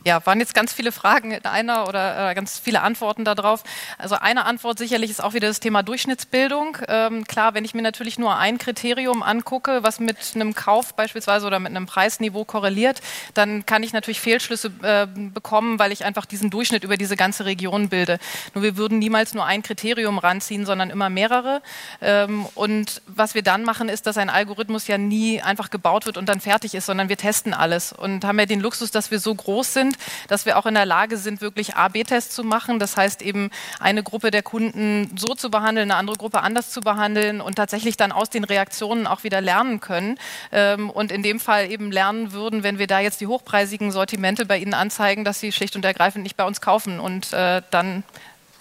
Ja, 0.06 0.26
waren 0.26 0.40
jetzt 0.42 0.54
ganz 0.54 0.74
viele 0.74 0.92
Fragen 0.92 1.32
in 1.32 1.46
einer 1.46 1.88
oder 1.88 2.32
äh, 2.32 2.36
ganz 2.36 2.60
viele 2.60 2.82
Antworten 2.82 3.24
darauf. 3.24 3.64
Also 3.98 4.16
eine 4.16 4.44
Antwort 4.44 4.78
sicherlich 4.78 5.10
ist 5.10 5.24
auch 5.24 5.34
wieder 5.34 5.48
das 5.48 5.62
Thema 5.62 5.82
Durchschnittsbildung. 5.82 6.78
Ähm, 6.90 7.24
klar, 7.26 7.54
wenn 7.54 7.64
ich 7.64 7.74
mir 7.74 7.84
natürlich 7.84 8.20
nur 8.20 8.36
ein 8.36 8.58
Kriterium 8.58 9.24
angucke, 9.24 9.82
was 9.82 10.02
mit 10.02 10.18
einem 10.36 10.56
Kauf 10.56 10.94
beispielsweise 10.96 11.48
oder 11.48 11.60
mit 11.60 11.70
einem 11.70 11.86
Preisniveau 11.86 12.44
korreliert, 12.44 13.02
dann 13.34 13.66
kann 13.66 13.82
ich 13.82 13.94
natürlich 13.94 14.20
Fehlschlüsse 14.20 14.72
äh, 14.82 15.08
bekommen, 15.08 15.80
weil 15.80 15.94
ich 15.94 16.04
einfach 16.04 16.26
diesen 16.26 16.50
Durchschnitt 16.50 16.84
über 16.84 16.98
diese 16.98 17.16
ganze 17.16 17.46
Region 17.46 17.88
bilde. 17.88 18.20
Nur 18.54 18.64
wir 18.64 18.76
würden 18.76 19.00
niemals 19.00 19.34
nur 19.34 19.46
ein 19.46 19.64
Kriterium 19.64 20.18
ranziehen, 20.18 20.66
sondern 20.66 20.90
immer 20.90 21.10
mehrere. 21.10 21.62
Ähm, 22.02 22.46
und 22.56 23.02
was 23.08 23.36
wir 23.36 23.42
dann 23.42 23.64
machen, 23.64 23.88
ist, 23.88 24.06
dass 24.06 24.18
ein 24.18 24.30
Algorithmus 24.30 24.88
ja 24.88 24.98
nie 24.98 25.42
einfach 25.42 25.70
gebaut 25.70 26.06
wird 26.06 26.18
und 26.18 26.28
dann 26.28 26.42
fertig 26.42 26.76
ist, 26.76 26.88
sondern 26.88 27.08
wir 27.08 27.18
testen 27.18 27.54
alles 27.54 27.94
und 27.94 28.26
haben 28.26 28.38
ja 28.38 28.46
den 28.46 28.60
Luxus, 28.60 28.92
dass 28.92 29.10
wir 29.10 29.20
so 29.20 29.34
groß 29.34 29.74
sind, 29.74 29.93
sind, 29.94 30.30
dass 30.30 30.46
wir 30.46 30.58
auch 30.58 30.66
in 30.66 30.74
der 30.74 30.86
Lage 30.86 31.18
sind, 31.18 31.42
wirklich 31.42 31.76
A-B-Tests 31.76 32.34
zu 32.34 32.44
machen. 32.44 32.80
Das 32.80 32.98
heißt 32.98 33.22
eben 33.22 33.50
eine 33.80 34.04
Gruppe 34.04 34.32
der 34.32 34.44
Kunden 34.44 35.16
so 35.18 35.34
zu 35.36 35.50
behandeln, 35.50 35.92
eine 35.92 36.00
andere 36.00 36.18
Gruppe 36.18 36.42
anders 36.42 36.72
zu 36.72 36.82
behandeln 36.82 37.42
und 37.42 37.56
tatsächlich 37.56 37.98
dann 37.98 38.12
aus 38.12 38.30
den 38.30 38.44
Reaktionen 38.44 39.08
auch 39.08 39.24
wieder 39.24 39.42
lernen 39.42 39.80
können. 39.80 40.18
Ähm, 40.52 40.90
und 40.90 41.12
in 41.12 41.24
dem 41.24 41.40
Fall 41.40 41.72
eben 41.72 41.92
lernen 41.92 42.32
würden, 42.32 42.64
wenn 42.64 42.80
wir 42.80 42.88
da 42.88 43.00
jetzt 43.00 43.22
die 43.22 43.28
hochpreisigen 43.28 43.92
Sortimente 43.92 44.46
bei 44.46 44.58
Ihnen 44.58 44.74
anzeigen, 44.74 45.24
dass 45.24 45.40
Sie 45.40 45.52
schlicht 45.52 45.76
und 45.76 45.86
ergreifend 45.86 46.24
nicht 46.24 46.38
bei 46.38 46.46
uns 46.46 46.62
kaufen 46.62 47.00
und 47.00 47.34
äh, 47.34 47.62
dann 47.72 48.04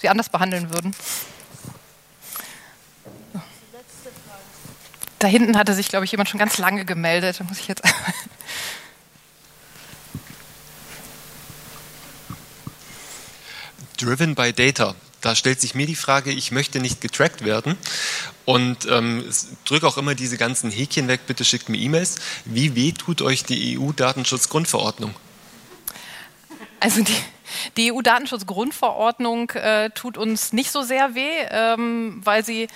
sie 0.03 0.09
anders 0.09 0.29
behandeln 0.29 0.71
würden. 0.71 0.95
Da 5.21 5.29
hinten 5.29 5.57
hatte 5.57 5.73
sich, 5.73 5.89
glaube 5.89 6.05
ich, 6.05 6.11
jemand 6.11 6.29
schon 6.29 6.41
ganz 6.41 6.59
lange 6.59 6.85
gemeldet. 6.85 7.39
Da 7.39 7.45
muss 7.45 7.61
ich 7.61 7.69
jetzt 7.69 7.85
Driven 14.03 14.35
by 14.35 14.53
Data. 14.53 14.95
Da 15.21 15.37
stellt 15.37 15.61
sich 15.61 15.77
mir 15.77 15.87
die 15.87 15.95
Frage, 15.95 16.33
ich 16.33 16.51
möchte 16.51 16.81
nicht 16.81 17.01
getrackt 17.01 17.45
werden 17.45 17.79
und 18.45 18.89
ähm, 18.91 19.25
drücke 19.65 19.87
auch 19.87 19.97
immer 19.97 20.17
diese 20.17 20.37
ganzen 20.37 20.73
Häkchen 20.73 21.07
weg, 21.07 21.21
bitte 21.29 21.45
schickt 21.45 21.69
mir 21.69 21.79
E-Mails. 21.79 22.17
Wie 22.45 22.75
weh 22.75 22.91
tut 22.91 23.23
euch 23.23 23.45
die 23.45 23.79
EU-Datenschutzgrundverordnung? 23.79 25.15
Also 26.81 27.03
die, 27.05 27.15
die 27.77 27.93
EU-Datenschutzgrundverordnung 27.93 29.51
äh, 29.51 29.91
tut 29.91 30.19
uns 30.19 30.53
nicht 30.53 30.73
so 30.73 30.83
sehr 30.83 31.15
weh, 31.15 31.47
ähm, 31.51 32.21
weil 32.25 32.45
sie 32.45 32.67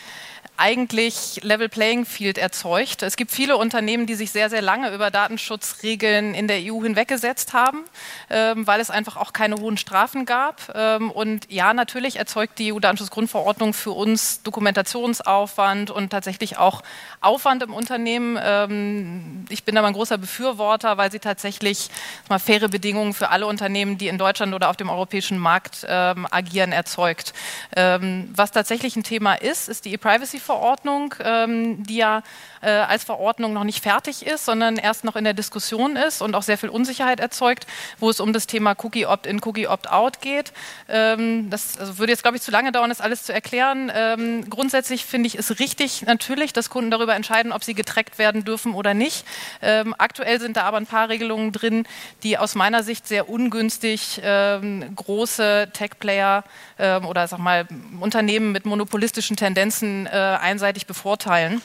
eigentlich 0.57 1.41
Level 1.43 1.69
Playing 1.69 2.05
Field 2.05 2.39
erzeugt. 2.39 3.03
Es 3.03 3.17
gibt 3.17 3.31
viele 3.31 3.57
Unternehmen, 3.57 4.07
die 4.07 4.15
sich 4.15 4.31
sehr, 4.31 4.51
sehr 4.51 4.63
lange 4.63 4.95
über 4.95 5.11
Datenschutzregeln 5.11 6.35
in 6.35 6.49
der 6.49 6.59
EU 6.59 6.83
hinweggesetzt 6.83 7.53
haben, 7.53 7.85
ähm, 8.31 8.67
weil 8.67 8.81
es 8.81 8.91
einfach 8.91 9.17
auch 9.17 9.33
keine 9.33 9.57
hohen 9.57 9.77
Strafen 9.77 10.27
gab. 10.27 10.73
Ähm, 10.75 11.11
und 11.11 11.51
ja, 11.51 11.75
natürlich 11.75 12.17
erzeugt 12.17 12.59
die 12.59 12.73
EU-Datenschutzgrundverordnung 12.73 13.75
für 13.75 13.91
uns 13.93 14.43
Dokumentationsaufwand 14.43 15.91
und 15.91 16.11
tatsächlich 16.11 16.59
auch 16.59 16.83
Aufwand 17.21 17.63
im 17.63 17.75
Unternehmen. 17.75 18.39
Ähm, 18.43 19.45
ich 19.49 19.65
bin 19.65 19.77
aber 19.77 19.89
ein 19.89 19.95
großer 19.95 20.19
Befürworter, 20.19 20.97
weil 20.97 21.11
sie 21.11 21.19
tatsächlich 21.19 21.89
mal 22.29 22.39
faire 22.39 22.69
Bedingungen 22.69 23.15
für 23.15 23.31
alle 23.31 23.47
Unternehmen, 23.47 23.99
die 23.99 24.09
in 24.09 24.19
Deutschland 24.19 24.55
oder 24.55 24.71
auf 24.71 24.77
dem 24.77 24.91
europäischen 24.91 25.39
Markt 25.39 25.87
ähm, 25.89 26.27
agieren, 26.31 26.73
erzeugt. 26.73 27.35
Ähm, 27.75 28.31
was 28.35 28.53
tatsächlich 28.53 28.97
ein 28.97 29.03
Thema 29.03 29.35
ist, 29.35 29.69
ist 29.69 29.85
die 29.85 29.93
E-Privacy 29.93 30.36
Verordnung, 30.39 31.15
ähm, 31.23 31.83
die 31.85 31.97
ja 31.97 32.23
äh, 32.63 32.71
als 32.71 33.05
Verordnung 33.05 33.53
noch 33.53 33.65
nicht 33.65 33.83
fertig 33.83 34.27
ist, 34.27 34.45
sondern 34.45 34.77
erst 34.77 35.05
noch 35.05 35.17
in 35.17 35.25
der 35.25 35.35
Diskussion 35.35 35.97
ist 35.97 36.23
und 36.23 36.35
auch 36.35 36.43
sehr 36.43 36.59
viel 36.59 36.69
Unsicherheit 36.69 37.21
erzeugt, 37.21 37.67
wo 37.99 38.11
es 38.11 38.21
um 38.21 38.33
das 38.33 38.47
Thema 38.47 38.75
Cookie 38.83 39.07
Opt-in, 39.07 39.41
Cookie 39.45 39.69
Opt-out 39.69 40.21
geht. 40.21 40.53
Ähm, 40.89 41.49
das 41.51 41.79
also 41.79 41.99
würde 41.99 42.13
jetzt, 42.13 42.23
glaube 42.23 42.37
ich, 42.37 42.43
zu 42.43 42.51
lange 42.51 42.73
dauern, 42.73 42.89
das 42.89 43.01
alles 43.01 43.23
zu 43.23 43.33
erklären. 43.33 43.91
Ähm, 43.95 44.51
grundsätzlich 44.51 45.05
finde 45.05 45.29
ich 45.29 45.37
es 45.37 45.59
richtig 45.59 46.03
natürlich, 46.03 46.53
dass 46.53 46.71
Kunden 46.71 46.91
darüber 46.91 47.15
entscheiden, 47.15 47.53
ob 47.53 47.63
sie 47.63 47.75
getrackt 47.75 48.19
werden 48.19 48.45
dürfen 48.45 48.75
oder 48.75 48.95
nicht. 48.95 49.25
Ähm, 49.63 49.95
aktuell 49.99 50.41
sind 50.41 50.57
da 50.57 50.63
aber 50.63 50.79
ein 50.79 50.87
paar 50.87 51.09
Regelungen 51.09 51.53
drin, 51.53 51.87
die 52.23 52.39
aus 52.39 52.55
meiner 52.55 52.83
Sicht 52.83 53.07
sehr 53.07 53.29
ungünstig 53.29 54.21
ähm, 54.23 54.95
große 54.95 55.69
Tech-Player 55.73 56.45
ähm, 56.79 57.07
oder 57.07 57.29
sag 57.29 57.39
mal 57.39 57.67
Unternehmen 58.01 58.53
mit 58.53 58.67
monopolistischen 58.67 59.37
Tendenzen 59.37 60.07
äh, 60.07 60.11
einseitig 60.27 60.87
bevorteilen. 60.87 61.63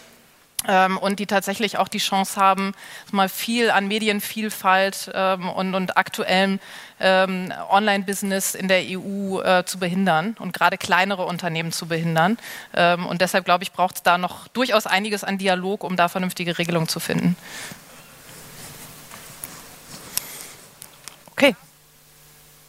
Ähm, 0.68 0.98
und 1.00 1.18
die 1.18 1.26
tatsächlich 1.26 1.80
auch 1.80 1.88
die 1.88 1.98
Chance 1.98 2.40
haben, 2.40 2.74
mal 3.12 3.30
viel 3.30 3.72
an 3.72 3.88
Medienvielfalt 3.88 5.12
ähm, 5.14 5.50
und, 5.50 5.74
und 5.74 5.98
aktuellem 5.98 6.60
ähm, 7.00 7.52
Online-Business 7.72 8.54
in 8.54 8.68
der 8.68 8.84
EU 8.84 9.42
äh, 9.42 9.66
zu 9.66 9.80
behindern 9.80 10.36
und 10.38 10.54
gerade 10.54 10.78
kleinere 10.78 11.26
Unternehmen 11.26 11.72
zu 11.72 11.88
behindern. 11.88 12.38
Ähm, 12.76 13.08
und 13.08 13.22
deshalb 13.22 13.46
glaube 13.46 13.64
ich, 13.64 13.72
braucht 13.72 13.96
es 13.96 14.04
da 14.04 14.20
noch 14.20 14.48
durchaus 14.50 14.86
einiges 14.86 15.24
an 15.24 15.40
Dialog, 15.40 15.84
um 15.84 15.96
da 15.96 16.10
vernünftige 16.10 16.60
Regelungen 16.60 16.88
zu 16.88 17.00
finden. 17.00 17.36
Okay. 21.32 21.56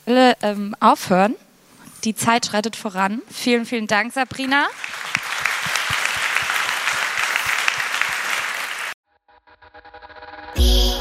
Ich 0.07 0.13
will 0.15 0.35
ähm, 0.41 0.75
aufhören. 0.81 1.35
Die 2.05 2.15
Zeit 2.15 2.47
schreitet 2.47 2.75
voran. 2.75 3.21
Vielen, 3.31 3.67
vielen 3.67 3.87
Dank, 3.87 4.15
Sabrina. 4.15 4.67
be. 10.55 10.92